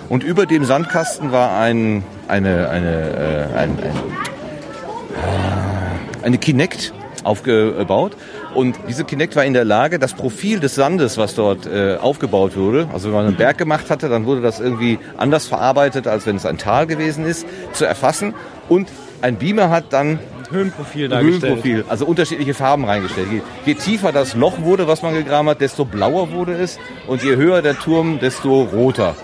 [0.08, 4.33] und über dem Sandkasten war ein, eine, eine, äh, ein, ein,
[6.22, 6.92] eine Kinect
[7.24, 8.16] aufgebaut.
[8.54, 12.56] Und diese Kinect war in der Lage, das Profil des Sandes, was dort äh, aufgebaut
[12.56, 16.26] wurde, also wenn man einen Berg gemacht hatte, dann wurde das irgendwie anders verarbeitet, als
[16.26, 18.34] wenn es ein Tal gewesen ist, zu erfassen.
[18.68, 18.88] Und
[19.22, 20.18] ein Beamer hat dann
[20.50, 21.42] Höhenprofil dargestellt.
[21.42, 23.28] Höhenprofil, also unterschiedliche Farben reingestellt.
[23.32, 26.78] Je, je tiefer das Loch wurde, was man gegraben hat, desto blauer wurde es.
[27.06, 29.16] Und je höher der Turm, desto roter.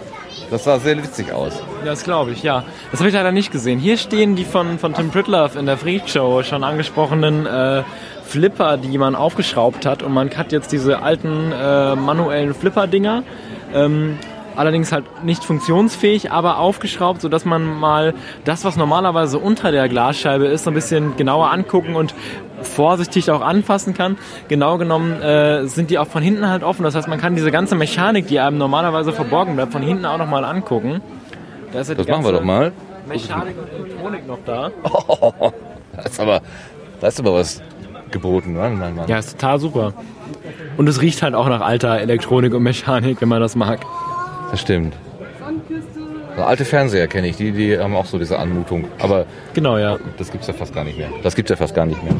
[0.51, 1.63] Das sah sehr witzig aus.
[1.81, 2.65] Ja, das glaube ich, ja.
[2.91, 3.79] Das habe ich leider nicht gesehen.
[3.79, 7.85] Hier stehen die von, von Tim Pritlove in der Freak Show schon angesprochenen äh,
[8.25, 10.03] Flipper, die man aufgeschraubt hat.
[10.03, 13.23] Und man hat jetzt diese alten äh, manuellen Flipper-Dinger.
[13.73, 14.19] Ähm,
[14.57, 20.47] allerdings halt nicht funktionsfähig, aber aufgeschraubt, sodass man mal das, was normalerweise unter der Glasscheibe
[20.47, 22.15] ist, so ein bisschen genauer angucken und
[22.63, 24.19] vorsichtig auch anfassen kann.
[24.49, 26.83] Genau genommen äh, sind die auch von hinten halt offen.
[26.83, 30.19] Das heißt, man kann diese ganze Mechanik, die einem normalerweise verborgen bleibt, von hinten auch
[30.19, 31.01] nochmal angucken.
[31.73, 32.73] Da ist ja Das machen wir doch mal.
[33.09, 34.71] Mechanik und Elektronik noch da.
[35.97, 36.41] Das ist aber,
[37.01, 37.63] das ist aber was
[38.11, 39.09] geboten, Mann, Mann, Mann.
[39.09, 39.93] Ja, ist total super.
[40.77, 43.81] Und es riecht halt auch nach alter Elektronik und Mechanik, wenn man das mag.
[44.51, 44.95] Das stimmt.
[46.37, 48.87] So alte Fernseher kenne ich, die, die haben auch so diese Anmutung.
[48.99, 49.99] Aber Genau, ja.
[50.17, 51.11] das gibt's ja fast gar nicht mehr.
[51.23, 52.15] Das gibt's ja fast gar nicht mehr.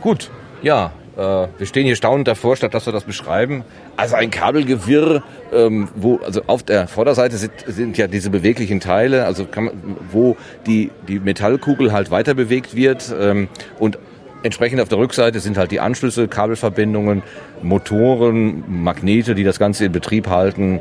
[0.00, 0.30] Gut,
[0.62, 1.20] ja, äh,
[1.58, 3.64] wir stehen hier staunend davor, statt dass wir das beschreiben.
[3.96, 5.22] Also ein Kabelgewirr,
[5.52, 9.70] ähm, wo also auf der Vorderseite sind, sind ja diese beweglichen Teile, also man,
[10.10, 13.48] wo die die Metallkugel halt weiter bewegt wird ähm,
[13.78, 13.98] und
[14.44, 17.22] entsprechend auf der Rückseite sind halt die Anschlüsse, Kabelverbindungen,
[17.62, 20.80] Motoren, Magnete, die das Ganze in Betrieb halten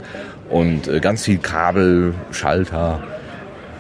[0.50, 3.02] und äh, ganz viel Kabel, Schalter.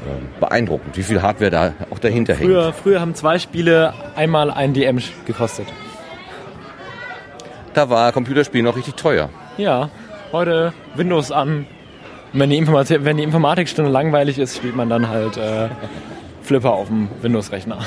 [0.03, 2.49] Äh, beeindruckend, wie viel Hardware da auch dahinter hängt.
[2.49, 5.67] Früher, früher haben zwei Spiele einmal ein DM gekostet.
[7.73, 9.29] Da war Computerspiel noch richtig teuer.
[9.57, 9.89] Ja,
[10.33, 11.67] heute Windows an.
[12.33, 15.69] Und wenn die, Informatik, wenn die Informatikstunde langweilig ist, spielt man dann halt äh,
[16.41, 17.79] Flipper auf dem Windows-Rechner.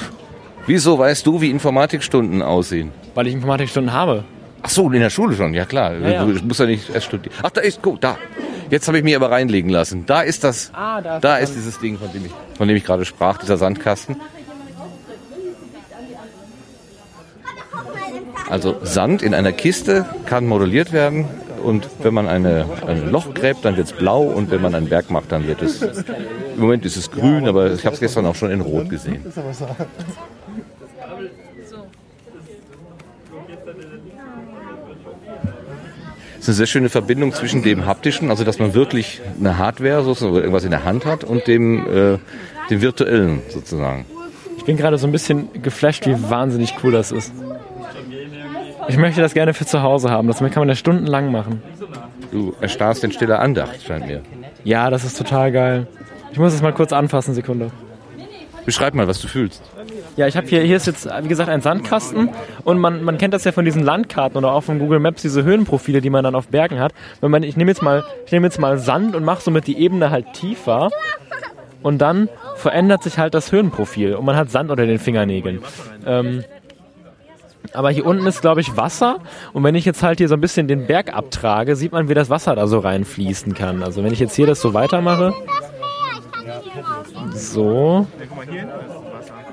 [0.66, 2.90] Wieso weißt du, wie Informatikstunden aussehen?
[3.14, 4.24] Weil ich Informatikstunden habe.
[4.62, 5.94] Ach so, in der Schule schon, ja klar.
[5.94, 6.24] Ja, ja.
[6.24, 7.34] Du musst ja nicht erst studieren.
[7.42, 8.18] Ach, da ist, guck, da.
[8.68, 10.06] Jetzt habe ich mich aber reinlegen lassen.
[10.06, 12.76] Da ist das, Ah, da ist da ist dieses Ding, von dem ich, von dem
[12.76, 14.16] ich gerade sprach, dieser Sandkasten.
[18.48, 21.26] Also Sand in einer Kiste kann modelliert werden
[21.66, 24.88] und wenn man eine, ein Loch gräbt, dann wird es blau und wenn man einen
[24.88, 28.24] Berg macht, dann wird es, im Moment ist es grün, aber ich habe es gestern
[28.24, 29.24] auch schon in rot gesehen.
[29.26, 29.36] Es
[36.42, 40.32] ist eine sehr schöne Verbindung zwischen dem haptischen, also dass man wirklich eine Hardware sozusagen
[40.32, 42.18] oder irgendwas in der Hand hat und dem, äh,
[42.70, 44.06] dem virtuellen sozusagen.
[44.56, 47.32] Ich bin gerade so ein bisschen geflasht, wie wahnsinnig cool das ist.
[48.88, 50.28] Ich möchte das gerne für zu Hause haben.
[50.28, 51.62] Das kann man ja stundenlang machen.
[52.30, 54.22] Du erstarrst in stiller Andacht, scheint mir.
[54.64, 55.86] Ja, das ist total geil.
[56.32, 57.70] Ich muss es mal kurz anfassen, Sekunde.
[58.64, 59.62] Beschreib mal, was du fühlst.
[60.16, 62.30] Ja, ich habe hier, hier ist jetzt, wie gesagt, ein Sandkasten
[62.64, 65.44] und man, man kennt das ja von diesen Landkarten oder auch von Google Maps, diese
[65.44, 66.92] Höhenprofile, die man dann auf Bergen hat.
[67.20, 69.78] Wenn man, ich nehme jetzt mal, ich nehme jetzt mal Sand und mache somit die
[69.78, 70.90] Ebene halt tiefer
[71.82, 75.60] und dann verändert sich halt das Höhenprofil und man hat Sand unter den Fingernägeln.
[76.04, 76.42] Ähm,
[77.74, 79.18] aber hier unten ist, glaube ich, Wasser.
[79.52, 82.14] Und wenn ich jetzt halt hier so ein bisschen den Berg abtrage, sieht man, wie
[82.14, 83.82] das Wasser da so reinfließen kann.
[83.82, 85.34] Also wenn ich jetzt hier das so weitermache.
[87.34, 88.06] So.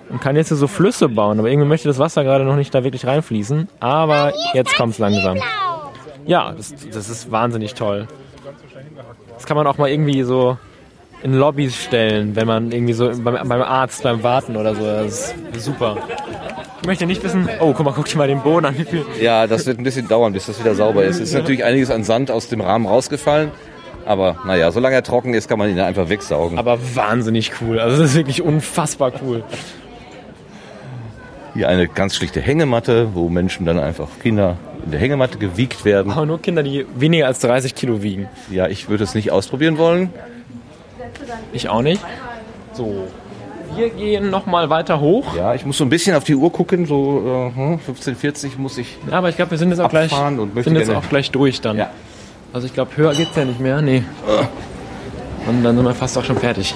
[0.10, 1.40] Und kann jetzt hier so Flüsse bauen.
[1.40, 3.68] Aber irgendwie möchte das Wasser gerade noch nicht da wirklich reinfließen.
[3.80, 5.38] Aber jetzt kommt's langsam.
[6.26, 8.08] Ja, das, das ist wahnsinnig toll.
[9.36, 10.58] Das kann man auch mal irgendwie so
[11.24, 14.82] in Lobbys stellen, wenn man irgendwie so beim, beim Arzt beim Warten oder so.
[14.82, 15.98] Das ist super.
[16.84, 19.06] Ich möchte nicht wissen, oh, guck mal, guck dir mal den Boden an, wie viel.
[19.22, 21.16] Ja, das wird ein bisschen dauern, bis das wieder sauber ist.
[21.16, 23.52] Es ist natürlich einiges an Sand aus dem Rahmen rausgefallen.
[24.06, 26.58] Aber naja, solange er trocken ist, kann man ihn einfach wegsaugen.
[26.58, 27.80] Aber wahnsinnig cool.
[27.80, 29.46] Also das ist wirklich unfassbar cool.
[31.54, 36.12] Hier eine ganz schlichte Hängematte, wo Menschen dann einfach Kinder in der Hängematte gewiegt werden.
[36.12, 38.28] Aber nur Kinder, die weniger als 30 Kilo wiegen.
[38.52, 40.10] Ja, ich würde es nicht ausprobieren wollen.
[41.54, 42.04] Ich auch nicht.
[42.74, 43.08] So.
[43.76, 45.36] Wir gehen nochmal weiter hoch.
[45.36, 48.98] Ja, ich muss so ein bisschen auf die Uhr gucken, so äh, 15.40 muss ich.
[49.10, 51.78] Ja, aber ich glaube, wir sind jetzt auch gleich, sind jetzt auch gleich durch dann.
[51.78, 51.90] Ja.
[52.52, 53.82] Also ich glaube, höher geht's ja nicht mehr.
[53.82, 54.04] Nee.
[55.48, 56.76] Und dann sind wir fast auch schon fertig.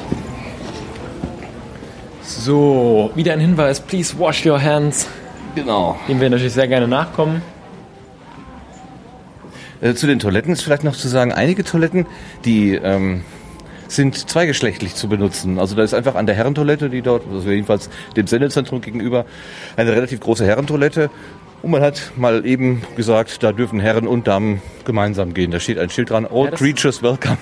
[2.24, 3.80] So, wieder ein Hinweis.
[3.80, 5.08] Please wash your hands.
[5.56, 5.98] Genau.
[6.08, 7.42] Dem wir natürlich sehr gerne nachkommen.
[9.82, 12.06] Äh, zu den Toiletten ist vielleicht noch zu sagen, einige Toiletten,
[12.44, 13.24] die ähm,
[13.88, 15.60] sind zweigeschlechtlich zu benutzen.
[15.60, 19.26] Also da ist einfach an der Herrentoilette, die dort, also jedenfalls dem Sendezentrum gegenüber,
[19.76, 21.10] eine relativ große Herrentoilette.
[21.64, 25.52] Und man hat mal eben gesagt, da dürfen Herren und Damen gemeinsam gehen.
[25.52, 27.38] Da steht ein Schild dran, all Ja, creatures welcome.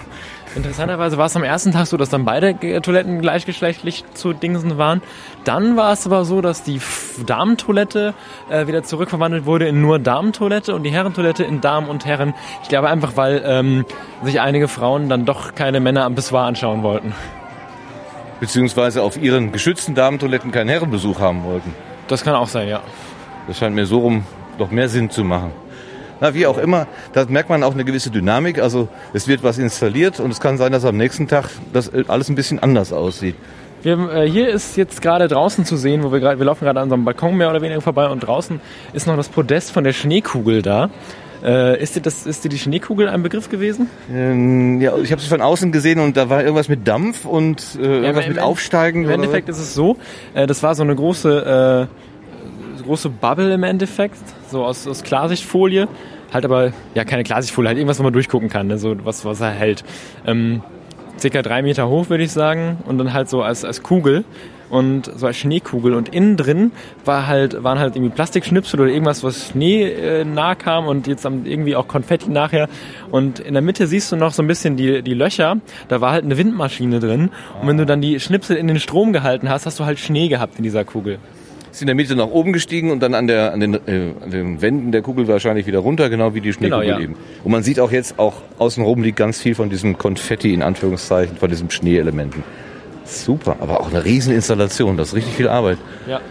[0.55, 5.01] Interessanterweise war es am ersten Tag so, dass dann beide Toiletten gleichgeschlechtlich zu Dingsen waren.
[5.43, 6.79] Dann war es aber so, dass die
[7.25, 8.13] Damentoilette
[8.49, 12.33] äh, wieder zurückverwandelt wurde in nur Damentoilette und die Herrentoilette in Damen und Herren.
[12.63, 13.85] Ich glaube einfach, weil ähm,
[14.23, 17.13] sich einige Frauen dann doch keine Männer am Pissoir anschauen wollten.
[18.39, 21.75] Beziehungsweise auf ihren geschützten Damentoiletten keinen Herrenbesuch haben wollten.
[22.07, 22.81] Das kann auch sein, ja.
[23.47, 24.23] Das scheint mir so rum
[24.57, 25.51] noch mehr Sinn zu machen.
[26.21, 28.59] Na, wie auch immer, da merkt man auch eine gewisse Dynamik.
[28.59, 32.05] Also es wird was installiert und es kann sein, dass am nächsten Tag das äh,
[32.07, 33.35] alles ein bisschen anders aussieht.
[33.83, 36.79] Wir, äh, hier ist jetzt gerade draußen zu sehen, wo wir gerade, wir laufen gerade
[36.79, 38.59] an so einem Balkon mehr oder weniger vorbei und draußen
[38.93, 40.89] ist noch das Podest von der Schneekugel da.
[41.43, 43.87] Äh, ist, dir das, ist dir die Schneekugel ein Begriff gewesen?
[44.11, 47.77] Ähm, ja, ich habe sie von außen gesehen und da war irgendwas mit Dampf und
[47.79, 49.03] äh, irgendwas im mit Aufsteigen.
[49.03, 49.97] Im Endeffekt ist es so,
[50.33, 52.14] äh, das war so eine große, äh,
[52.85, 54.17] große Bubble im Endeffekt,
[54.49, 55.87] so aus, aus Klarsichtfolie.
[56.33, 58.77] Halt aber, ja, keine Klarsichtfolie, halt irgendwas, wo man durchgucken kann, ne?
[58.77, 59.83] so was, was er hält.
[60.25, 60.61] Ähm,
[61.19, 64.25] circa drei Meter hoch, würde ich sagen, und dann halt so als, als Kugel
[64.69, 66.71] und so als Schneekugel und innen drin
[67.05, 71.25] war halt, waren halt irgendwie Plastikschnipsel oder irgendwas, was Schnee äh, nah kam und jetzt
[71.25, 72.67] irgendwie auch Konfetti nachher
[73.11, 75.57] und in der Mitte siehst du noch so ein bisschen die, die Löcher,
[75.87, 77.29] da war halt eine Windmaschine drin
[77.61, 80.27] und wenn du dann die Schnipsel in den Strom gehalten hast, hast du halt Schnee
[80.27, 81.19] gehabt in dieser Kugel.
[81.75, 84.31] Ist in der Mitte nach oben gestiegen und dann an, der, an, den, äh, an
[84.31, 87.03] den Wänden der Kugel wahrscheinlich wieder runter, genau wie die Schneekugel Genau, ja.
[87.03, 87.17] eben.
[87.43, 91.35] Und man sieht auch jetzt, auch außenrum liegt ganz viel von diesem Konfetti in Anführungszeichen,
[91.35, 92.43] von diesem Schneeelementen.
[93.03, 95.77] Super, aber auch eine Rieseninstallation, das ist richtig viel Arbeit.
[96.07, 96.21] Ja.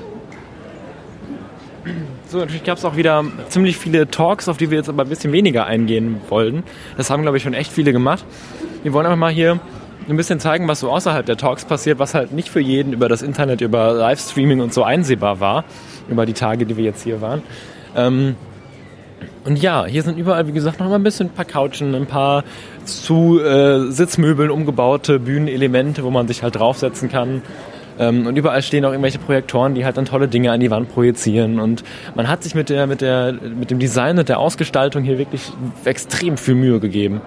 [2.28, 5.10] So, natürlich gab es auch wieder ziemlich viele Talks, auf die wir jetzt aber ein
[5.10, 6.62] bisschen weniger eingehen wollten.
[6.96, 8.24] Das haben, glaube ich, schon echt viele gemacht.
[8.82, 9.60] Wir wollen einfach mal hier
[10.08, 13.08] ein bisschen zeigen, was so außerhalb der Talks passiert, was halt nicht für jeden über
[13.08, 15.64] das Internet, über Livestreaming und so einsehbar war,
[16.08, 17.42] über die Tage, die wir jetzt hier waren.
[17.96, 18.36] Ähm,
[19.44, 22.06] und ja, hier sind überall, wie gesagt, noch mal ein bisschen ein paar Couchen, ein
[22.06, 22.44] paar
[22.84, 27.42] zu äh, Sitzmöbeln umgebaute Bühnenelemente, wo man sich halt draufsetzen kann.
[27.98, 30.92] Ähm, und überall stehen auch irgendwelche Projektoren, die halt dann tolle Dinge an die Wand
[30.92, 31.60] projizieren.
[31.60, 31.84] Und
[32.14, 35.52] man hat sich mit der, mit der, mit dem Design und der Ausgestaltung hier wirklich
[35.84, 37.20] extrem viel Mühe gegeben.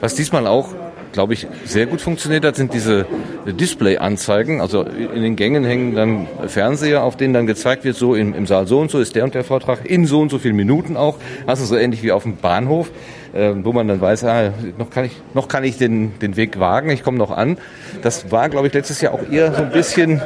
[0.00, 0.68] Was diesmal auch,
[1.12, 3.06] glaube ich, sehr gut funktioniert hat, sind diese
[3.46, 4.60] Display-Anzeigen.
[4.60, 8.46] Also in den Gängen hängen dann Fernseher, auf denen dann gezeigt wird, so im, im
[8.46, 10.96] Saal so und so ist der und der Vortrag, in so und so vielen Minuten
[10.96, 11.16] auch.
[11.46, 12.90] Also so ähnlich wie auf dem Bahnhof,
[13.32, 16.60] äh, wo man dann weiß, ah, noch kann ich, noch kann ich den, den Weg
[16.60, 17.58] wagen, ich komme noch an.
[18.02, 20.22] Das war, glaube ich, letztes Jahr auch eher so ein bisschen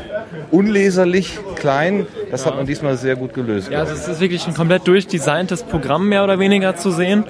[0.51, 2.07] unleserlich, klein.
[2.31, 3.71] Das hat man diesmal sehr gut gelöst.
[3.71, 7.25] Ja, also es ist wirklich ein komplett durchdesigntes Programm mehr oder weniger zu sehen.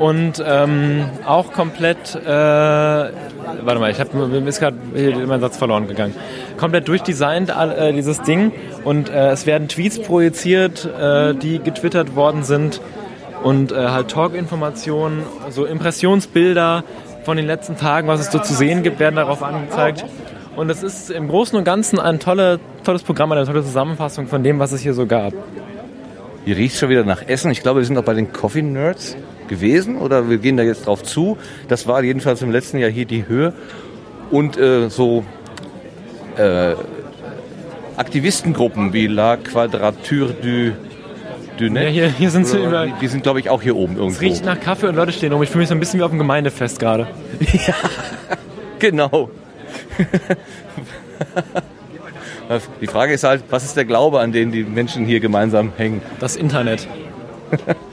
[0.00, 4.78] Und ähm, auch komplett, äh, warte mal, ich habe mir ist gerade
[5.26, 6.14] mein Satz verloren gegangen.
[6.56, 8.50] Komplett durchdesignt äh, dieses Ding
[8.84, 12.80] und äh, es werden Tweets projiziert, äh, die getwittert worden sind
[13.42, 16.82] und äh, halt Talk-Informationen, so Impressionsbilder
[17.24, 20.06] von den letzten Tagen, was es so zu sehen gibt, werden darauf angezeigt.
[20.56, 24.42] Und es ist im Großen und Ganzen ein tolle, tolles Programm, eine tolle Zusammenfassung von
[24.42, 25.34] dem, was es hier so gab.
[26.46, 27.50] Hier riecht schon wieder nach Essen.
[27.50, 29.14] Ich glaube, wir sind auch bei den Coffee Nerds
[29.50, 31.36] gewesen oder wir gehen da jetzt drauf zu.
[31.68, 33.52] Das war jedenfalls im letzten Jahr hier die Höhe.
[34.30, 35.24] Und äh, so
[36.38, 36.74] äh,
[37.96, 40.72] Aktivistengruppen wie La Quadrature du.
[41.58, 42.86] Ja, hier, hier sind sie überall.
[42.86, 44.20] die, die sind, glaube ich, auch hier oben Es irgendwo.
[44.20, 45.42] riecht nach Kaffee und Leute stehen rum.
[45.42, 47.06] Ich fühle mich so ein bisschen wie auf dem Gemeindefest gerade.
[48.78, 49.28] Genau.
[52.80, 56.00] Die Frage ist halt, was ist der Glaube, an den die Menschen hier gemeinsam hängen?
[56.18, 56.88] Das Internet.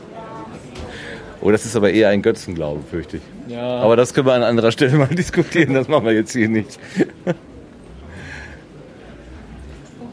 [1.42, 3.54] Oh, das ist aber eher ein Götzenglaube, fürchte ich.
[3.54, 3.80] Ja.
[3.80, 6.80] Aber das können wir an anderer Stelle mal diskutieren, das machen wir jetzt hier nicht.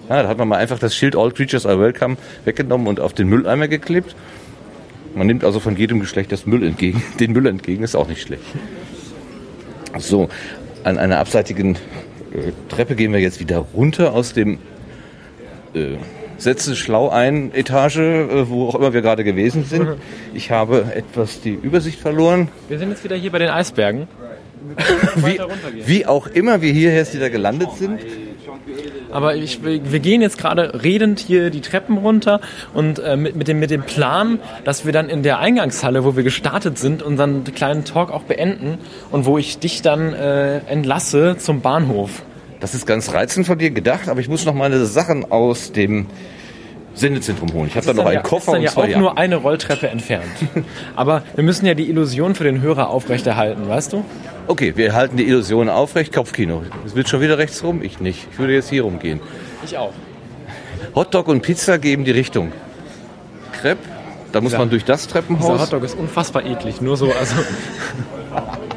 [0.07, 3.15] Ah, da hat man mal einfach das Schild All Creatures are Welcome weggenommen und auf
[3.15, 4.15] den Mülleimer geklebt.
[5.15, 7.03] Man nimmt also von jedem Geschlecht das Müll entgegen.
[7.21, 8.43] Den Müll entgegen ist auch nicht schlecht.
[9.99, 10.29] So,
[10.83, 11.77] an einer abseitigen
[12.33, 14.59] äh, Treppe gehen wir jetzt wieder runter aus dem
[15.73, 15.97] äh,
[16.39, 19.89] Setze schlau ein Etage, äh, wo auch immer wir gerade gewesen sind.
[20.35, 22.49] Ich habe etwas die Übersicht verloren.
[22.69, 24.09] Wir sind jetzt wieder hier bei den Eisbergen.
[25.17, 25.39] wie,
[25.87, 28.01] wie auch immer wir hier jetzt wieder gelandet sind.
[29.13, 32.41] Aber ich, wir gehen jetzt gerade redend hier die Treppen runter
[32.73, 36.17] und äh, mit, mit, dem, mit dem Plan, dass wir dann in der Eingangshalle, wo
[36.17, 38.79] wir gestartet sind, unseren kleinen Talk auch beenden
[39.11, 42.23] und wo ich dich dann äh, entlasse zum Bahnhof.
[42.61, 46.07] Das ist ganz reizend von dir gedacht, aber ich muss noch meine Sachen aus dem
[46.95, 47.67] Sendezentrum holen.
[47.69, 49.01] Ich habe da noch einen ja, Koffer ist dann und ja zwei auch Jacken.
[49.03, 50.25] nur eine Rolltreppe entfernt.
[50.97, 54.05] Aber wir müssen ja die Illusion für den Hörer aufrechterhalten, weißt du?
[54.47, 56.13] Okay, wir halten die Illusion aufrecht.
[56.15, 56.63] Kopfkino.
[56.87, 57.83] Es wird schon wieder rechts rum.
[57.83, 58.29] Ich nicht.
[58.31, 59.19] Ich würde jetzt hier rumgehen.
[59.65, 59.93] Ich auch.
[60.95, 62.53] Hotdog und Pizza geben die Richtung.
[63.61, 63.83] Crepe,
[64.31, 64.59] da muss Ja.
[64.59, 65.61] man durch das Dieser Treppenhaus.
[65.63, 66.81] Hotdog ist unfassbar eklig.
[66.81, 67.35] Nur so, also.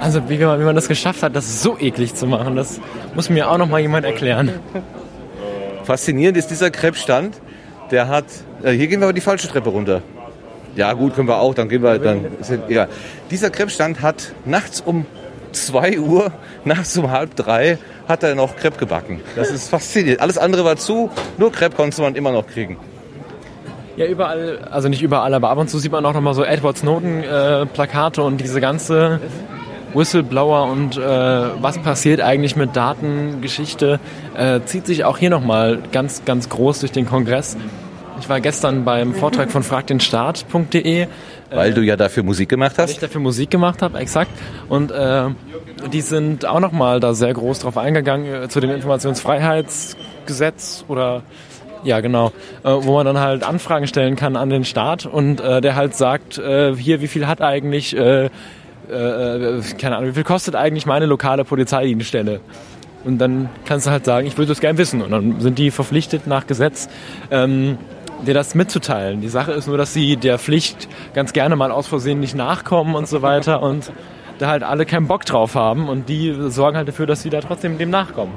[0.00, 2.80] Also wie man, das geschafft hat, das so eklig zu machen, das
[3.14, 4.50] muss mir auch noch mal jemand erklären.
[5.84, 7.40] Faszinierend ist dieser Crepe-Stand.
[7.90, 8.26] Der hat.
[8.62, 10.02] Äh, hier gehen wir aber die falsche Treppe runter.
[10.76, 11.54] Ja, gut, können wir auch.
[11.54, 11.98] Dann gehen wir.
[11.98, 12.88] Dann ist ja, egal.
[13.30, 15.06] Dieser Crepe-Stand hat nachts um
[15.52, 16.30] 2 Uhr,
[16.64, 19.20] nachts um halb drei, hat er noch Crepe gebacken.
[19.34, 20.20] Das ist faszinierend.
[20.20, 21.10] Alles andere war zu.
[21.38, 22.76] Nur Crepe konnte man immer noch kriegen.
[23.96, 26.44] Ja, überall, also nicht überall, aber ab und zu sieht man auch noch mal so
[26.44, 29.18] Edward Snowden äh, Plakate und diese ganze
[29.94, 34.00] Whistleblower und äh, was passiert eigentlich mit Datengeschichte
[34.36, 37.56] äh, zieht sich auch hier noch mal ganz ganz groß durch den Kongress.
[38.20, 41.06] Ich war gestern beim Vortrag von fragdenstaat.de
[41.50, 43.02] Weil du ja dafür Musik gemacht weil ich hast.
[43.02, 44.30] dafür Musik gemacht habe, exakt.
[44.68, 45.28] Und äh,
[45.92, 51.22] die sind auch nochmal da sehr groß drauf eingegangen äh, zu dem Informationsfreiheitsgesetz oder
[51.84, 52.32] ja genau,
[52.64, 55.94] äh, wo man dann halt Anfragen stellen kann an den Staat und äh, der halt
[55.94, 58.30] sagt, äh, hier wie viel hat eigentlich, äh,
[58.88, 62.40] äh, keine Ahnung, wie viel kostet eigentlich meine lokale Polizeidienststelle?
[63.04, 65.02] Und dann kannst du halt sagen, ich würde das gern wissen.
[65.02, 66.88] Und dann sind die verpflichtet nach Gesetz,
[67.30, 67.78] ähm,
[68.26, 69.20] dir das mitzuteilen.
[69.20, 72.94] Die Sache ist nur, dass sie der Pflicht ganz gerne mal aus Versehen nicht nachkommen
[72.94, 73.92] und so weiter und
[74.38, 77.40] da halt alle keinen Bock drauf haben und die sorgen halt dafür, dass sie da
[77.40, 78.32] trotzdem dem nachkommen.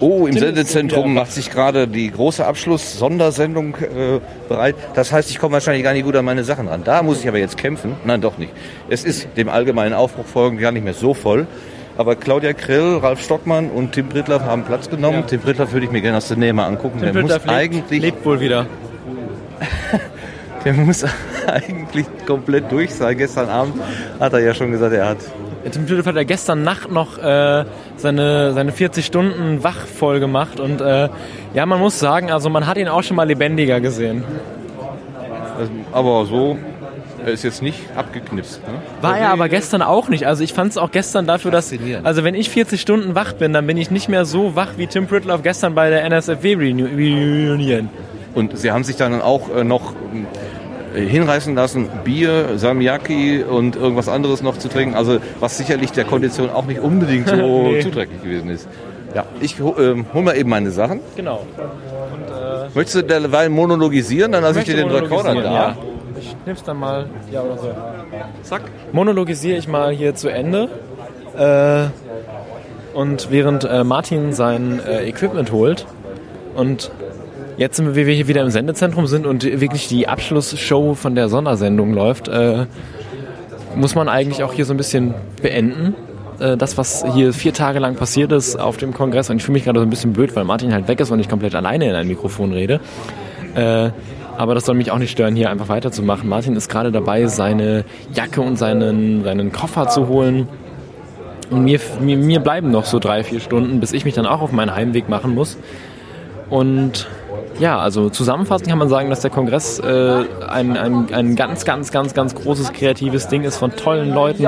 [0.00, 4.74] Oh, im Tim Sendezentrum macht sich gerade die große Abschluss-Sondersendung äh, bereit.
[4.94, 6.82] Das heißt, ich komme wahrscheinlich gar nicht gut an meine Sachen ran.
[6.84, 7.96] Da muss ich aber jetzt kämpfen.
[8.04, 8.52] Nein, doch nicht.
[8.88, 11.46] Es ist dem allgemeinen Aufbruch folgend gar nicht mehr so voll.
[11.98, 15.18] Aber Claudia Krill, Ralf Stockmann und Tim Brittler haben Platz genommen.
[15.18, 15.26] Ja.
[15.26, 17.00] Tim Brittler würde ich mir gerne aus der Nähe mal angucken.
[17.00, 18.66] der, muss lebt, eigentlich, lebt wohl wieder.
[20.64, 21.04] der muss
[21.46, 23.16] eigentlich komplett durch sein.
[23.16, 23.74] Gestern Abend
[24.18, 25.18] hat er ja schon gesagt, er hat
[25.70, 27.64] Tim Philipp hat ja gestern Nacht noch äh,
[27.96, 31.08] seine, seine 40 Stunden wach voll gemacht und äh,
[31.52, 34.24] ja, man muss sagen, also man hat ihn auch schon mal lebendiger gesehen.
[35.58, 36.56] also, aber so,
[37.24, 38.66] er ist jetzt nicht abgeknipst.
[38.66, 38.74] Ne?
[39.02, 40.26] War er aber gestern auch nicht.
[40.26, 43.52] Also ich fand es auch gestern dafür, dass also wenn ich 40 Stunden wach bin,
[43.52, 46.90] dann bin ich nicht mehr so wach wie Tim Pritloff gestern bei der NSFW Reunion.
[46.94, 47.90] Reunion.
[48.34, 49.92] Und sie haben sich dann auch äh, noch
[50.94, 54.94] hinreißen lassen, Bier, Samyaki und irgendwas anderes noch zu trinken.
[54.94, 57.80] Also was sicherlich der Kondition auch nicht unbedingt so Nee.
[57.80, 58.68] zuträglich gewesen ist.
[59.14, 61.00] Ja, ich ähm, hol mal eben meine Sachen.
[61.16, 61.44] Genau.
[62.74, 64.32] Möchtest du derweil monologisieren?
[64.32, 65.52] Dann lasse ich dir den Rekorder da.
[65.52, 65.76] Ja.
[66.18, 67.06] Ich nimm's dann mal.
[67.32, 67.70] Ja, oder so.
[68.42, 68.62] Zack.
[68.92, 70.68] Monologisiere ich mal hier zu Ende.
[71.36, 71.86] Äh,
[72.96, 75.86] und während äh, Martin sein äh, Equipment holt
[76.54, 76.90] und
[77.60, 81.92] jetzt sind wir, hier wieder im Sendezentrum sind und wirklich die Abschlussshow von der Sondersendung
[81.92, 82.64] läuft, äh,
[83.76, 85.94] muss man eigentlich auch hier so ein bisschen beenden.
[86.40, 89.52] Äh, Das, was hier vier Tage lang passiert ist auf dem Kongress, und ich fühle
[89.52, 91.90] mich gerade so ein bisschen blöd, weil Martin halt weg ist und ich komplett alleine
[91.90, 92.80] in ein Mikrofon rede.
[93.54, 93.90] Äh,
[94.38, 96.26] aber das soll mich auch nicht stören, hier einfach weiterzumachen.
[96.30, 97.84] Martin ist gerade dabei, seine
[98.14, 100.48] Jacke und seinen, seinen Koffer zu holen.
[101.50, 104.40] Und mir, mir, mir bleiben noch so drei, vier Stunden, bis ich mich dann auch
[104.40, 105.58] auf meinen Heimweg machen muss.
[106.48, 107.06] Und
[107.58, 111.90] ja, also zusammenfassend kann man sagen, dass der Kongress äh, ein, ein, ein ganz, ganz,
[111.90, 114.46] ganz, ganz großes kreatives Ding ist von tollen Leuten,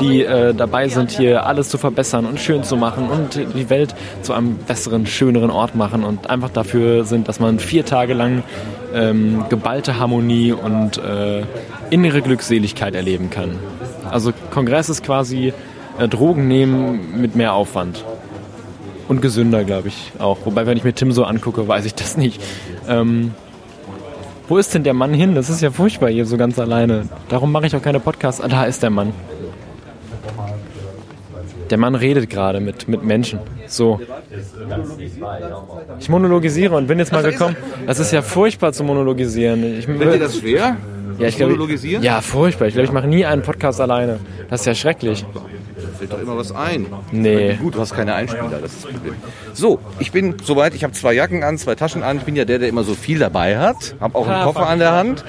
[0.00, 3.94] die äh, dabei sind, hier alles zu verbessern und schön zu machen und die Welt
[4.22, 8.42] zu einem besseren, schöneren Ort machen und einfach dafür sind, dass man vier Tage lang
[8.94, 11.42] ähm, geballte Harmonie und äh,
[11.90, 13.58] innere Glückseligkeit erleben kann.
[14.10, 15.52] Also Kongress ist quasi
[15.98, 18.04] äh, Drogen nehmen mit mehr Aufwand.
[19.08, 20.38] Und gesünder, glaube ich, auch.
[20.44, 22.40] Wobei, wenn ich mir Tim so angucke, weiß ich das nicht.
[22.88, 23.32] Ähm,
[24.48, 25.34] wo ist denn der Mann hin?
[25.34, 27.08] Das ist ja furchtbar hier so ganz alleine.
[27.28, 28.40] Darum mache ich auch keine Podcasts.
[28.40, 29.12] Ah, da ist der Mann.
[31.70, 33.40] Der Mann redet gerade mit, mit Menschen.
[33.66, 34.00] So.
[35.98, 37.56] Ich monologisiere und bin jetzt mal gekommen.
[37.86, 39.78] Das ist ja furchtbar zu monologisieren.
[39.78, 40.76] Ich, Fällt dir das schwer?
[41.18, 41.56] ja, ich glaube,
[42.02, 42.66] ja, furchtbar.
[42.66, 44.18] Ich glaube, ich mache nie einen Podcast alleine.
[44.50, 45.24] Das ist ja schrecklich.
[45.98, 46.86] Fällt doch immer was ein.
[47.12, 47.54] Nee.
[47.54, 49.14] Gut, du hast keine Einspieler, das ist das Problem.
[49.52, 52.18] So, ich bin soweit, ich habe zwei Jacken an, zwei Taschen an.
[52.18, 53.94] Ich bin ja der, der immer so viel dabei hat.
[54.00, 55.24] Habe auch einen Koffer an der Hand.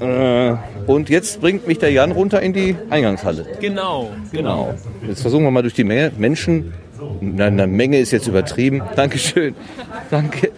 [0.00, 0.54] Äh,
[0.86, 3.46] und jetzt bringt mich der Jan runter in die Eingangshalle.
[3.60, 4.74] Genau, genau.
[5.06, 6.74] Jetzt versuchen wir mal durch die Menge Menschen.
[7.20, 8.82] Nein, eine Menge ist jetzt übertrieben.
[8.96, 9.54] Dankeschön.
[10.10, 10.50] Danke.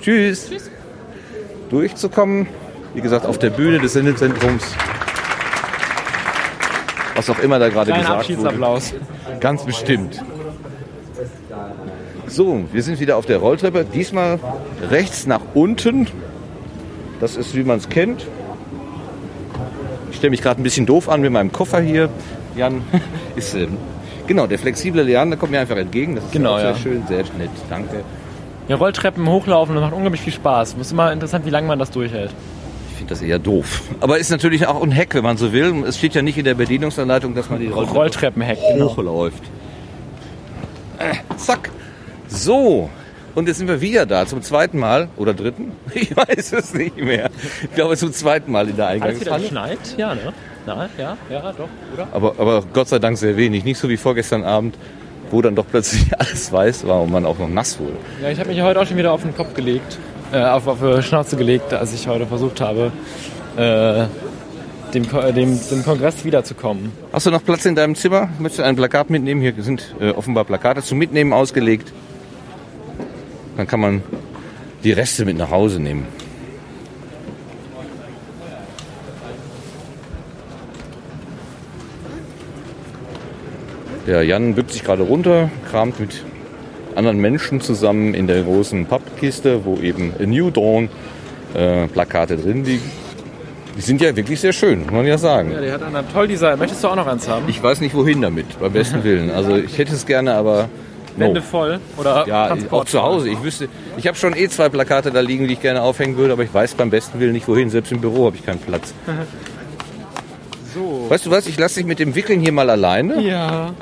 [0.00, 0.50] Tschüss.
[1.70, 2.46] Durchzukommen.
[2.94, 4.74] Wie gesagt, auf der Bühne des Sendezentrums.
[7.16, 8.80] Was auch immer da gerade gesagt wurde.
[9.40, 10.22] Ganz bestimmt.
[12.26, 13.84] So, wir sind wieder auf der Rolltreppe.
[13.84, 14.38] Diesmal
[14.90, 16.06] rechts nach unten.
[17.20, 18.26] Das ist, wie man es kennt.
[20.10, 22.08] Ich stelle mich gerade ein bisschen doof an mit meinem Koffer hier.
[22.56, 22.82] Jan
[23.36, 23.76] ist, ähm,
[24.26, 26.16] genau, der flexible Jan, der kommt mir einfach entgegen.
[26.16, 26.76] Das ist Genau, sehr ja.
[26.76, 27.50] schön, sehr nett.
[27.70, 28.02] Danke.
[28.68, 30.74] Ja, Rolltreppen hochlaufen, das macht unglaublich viel Spaß.
[30.74, 32.32] Es ist immer interessant, wie lange man das durchhält.
[32.96, 33.82] Ich finde das eher doof.
[34.00, 35.84] Aber ist natürlich auch ein Hack, wenn man so will.
[35.86, 38.96] Es steht ja nicht in der Bedienungsanleitung, dass man die Rolltreppe Rolltreppenhack, genau.
[38.96, 39.42] hochläuft.
[40.98, 41.70] Äh, zack.
[42.26, 42.88] So.
[43.34, 45.72] Und jetzt sind wir wieder da, zum zweiten Mal oder dritten.
[45.94, 47.28] Ich weiß es nicht mehr.
[47.64, 49.42] Ich glaube zum zweiten Mal in der Alles wieder Eingangshalle.
[49.42, 49.78] geschneit?
[49.98, 50.32] Ja, ne?
[50.64, 52.08] Na, ja, ja, doch, oder?
[52.12, 53.62] Aber, aber Gott sei Dank sehr wenig.
[53.64, 54.78] Nicht so wie vorgestern Abend,
[55.30, 57.96] wo dann doch plötzlich alles weiß war und man auch noch nass wurde.
[58.22, 59.98] Ja, ich habe mich heute auch schon wieder auf den Kopf gelegt,
[60.32, 62.92] äh, auf, auf Schnauze gelegt, als ich heute versucht habe,
[63.56, 64.06] äh,
[64.92, 66.92] dem, dem, dem Kongress wiederzukommen.
[67.12, 68.28] Hast du noch Platz in deinem Zimmer?
[68.38, 69.40] Möchtest du ein Plakat mitnehmen?
[69.40, 71.92] Hier sind äh, offenbar Plakate zum Mitnehmen ausgelegt.
[73.56, 74.02] Dann kann man
[74.84, 76.06] die Reste mit nach Hause nehmen.
[84.06, 86.22] Der Jan bückt sich gerade runter, kramt mit
[86.96, 90.88] anderen Menschen zusammen in der großen Pappkiste, wo eben A New Dawn
[91.54, 92.90] äh, Plakate drin liegen.
[93.76, 95.52] Die sind ja wirklich sehr schön, muss man ja sagen.
[95.52, 96.58] Ja, der hat einen toll Design.
[96.58, 97.44] Möchtest du auch noch eins haben?
[97.48, 99.30] Ich weiß nicht wohin damit, beim besten Willen.
[99.30, 100.70] Also ich hätte es gerne, aber
[101.16, 101.26] no.
[101.26, 103.28] Wände voll oder Ja, Transport auch zu Hause.
[103.28, 103.68] Ich wüsste,
[103.98, 106.54] ich habe schon eh zwei Plakate da liegen, die ich gerne aufhängen würde, aber ich
[106.54, 107.68] weiß beim besten Willen nicht wohin.
[107.68, 108.94] Selbst im Büro habe ich keinen Platz.
[110.74, 111.06] So.
[111.08, 111.46] Weißt du was?
[111.46, 113.22] Ich lasse dich mit dem Wickeln hier mal alleine.
[113.22, 113.72] Ja.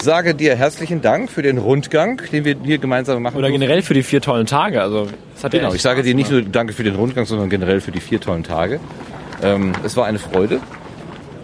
[0.00, 3.36] Sage dir herzlichen Dank für den Rundgang, den wir hier gemeinsam machen.
[3.36, 4.82] Oder generell für die vier tollen Tage.
[4.82, 7.80] Also, das hat Genau, ich sage dir nicht nur Danke für den Rundgang, sondern generell
[7.80, 8.80] für die vier tollen Tage.
[9.42, 10.60] Ähm, es war eine Freude,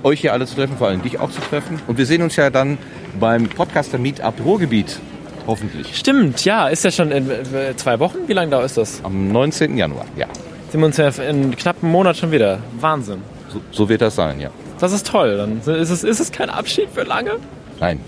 [0.03, 1.81] euch hier alle zu treffen, vor allem dich auch zu treffen.
[1.87, 2.79] Und wir sehen uns ja dann
[3.19, 4.99] beim Podcaster Meetup Ruhrgebiet,
[5.47, 5.97] hoffentlich.
[5.97, 8.19] Stimmt, ja, ist ja schon in äh, zwei Wochen.
[8.27, 9.01] Wie lange dauert das?
[9.05, 9.77] Am 19.
[9.77, 10.27] Januar, ja.
[10.71, 12.61] Sind wir uns ja in knapp einem Monat schon wieder.
[12.81, 13.23] Wahnsinn.
[13.49, 14.51] So, so wird das sein, ja.
[14.79, 15.37] Das ist toll.
[15.37, 17.33] Dann ist es, ist es kein Abschied für lange?
[17.79, 18.01] Nein.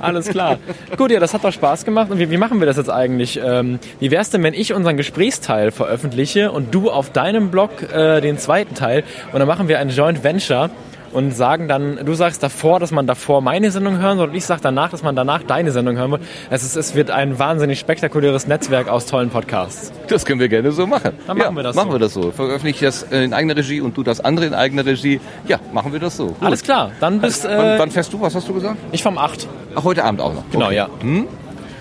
[0.00, 0.58] Alles klar.
[0.96, 2.10] Gut, ja, das hat doch Spaß gemacht.
[2.10, 3.40] Und wie, wie machen wir das jetzt eigentlich?
[3.42, 8.20] Ähm, wie wär's denn, wenn ich unseren Gesprächsteil veröffentliche und du auf deinem Blog äh,
[8.20, 10.70] den zweiten Teil und dann machen wir ein Joint Venture
[11.12, 14.44] und sagen dann, du sagst davor, dass man davor meine Sendung hören soll und ich
[14.44, 16.20] sag danach, dass man danach deine Sendung hören will.
[16.50, 19.92] Es, ist, es wird ein wahnsinnig spektakuläres Netzwerk aus tollen Podcasts.
[20.08, 21.12] Das können wir gerne so machen.
[21.26, 21.94] Dann machen wir das machen so.
[21.94, 22.30] wir das so.
[22.30, 25.20] Veröffentliche das in eigener Regie und du das andere in eigener Regie.
[25.46, 26.26] Ja, machen wir das so.
[26.28, 26.36] Gut.
[26.42, 28.20] Alles klar, dann bis Wann, äh, wann fährst du?
[28.20, 28.76] Was hast du gesagt?
[28.92, 29.46] ich vom 8.
[29.74, 30.44] Ach, heute Abend auch noch.
[30.50, 30.76] Genau, Okay.
[30.76, 30.88] ja.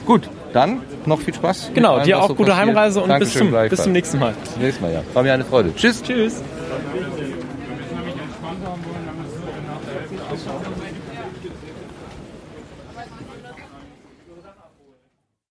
[0.05, 1.71] Gut, dann noch viel Spaß.
[1.73, 2.67] Genau, allem, dir auch so gute passiert.
[2.67, 4.33] Heimreise und bis zum, bis zum nächsten Mal.
[4.41, 5.01] Bis zum nächsten Mal, ja.
[5.13, 5.73] War mir eine Freude.
[5.75, 6.01] Tschüss.
[6.01, 6.41] Tschüss.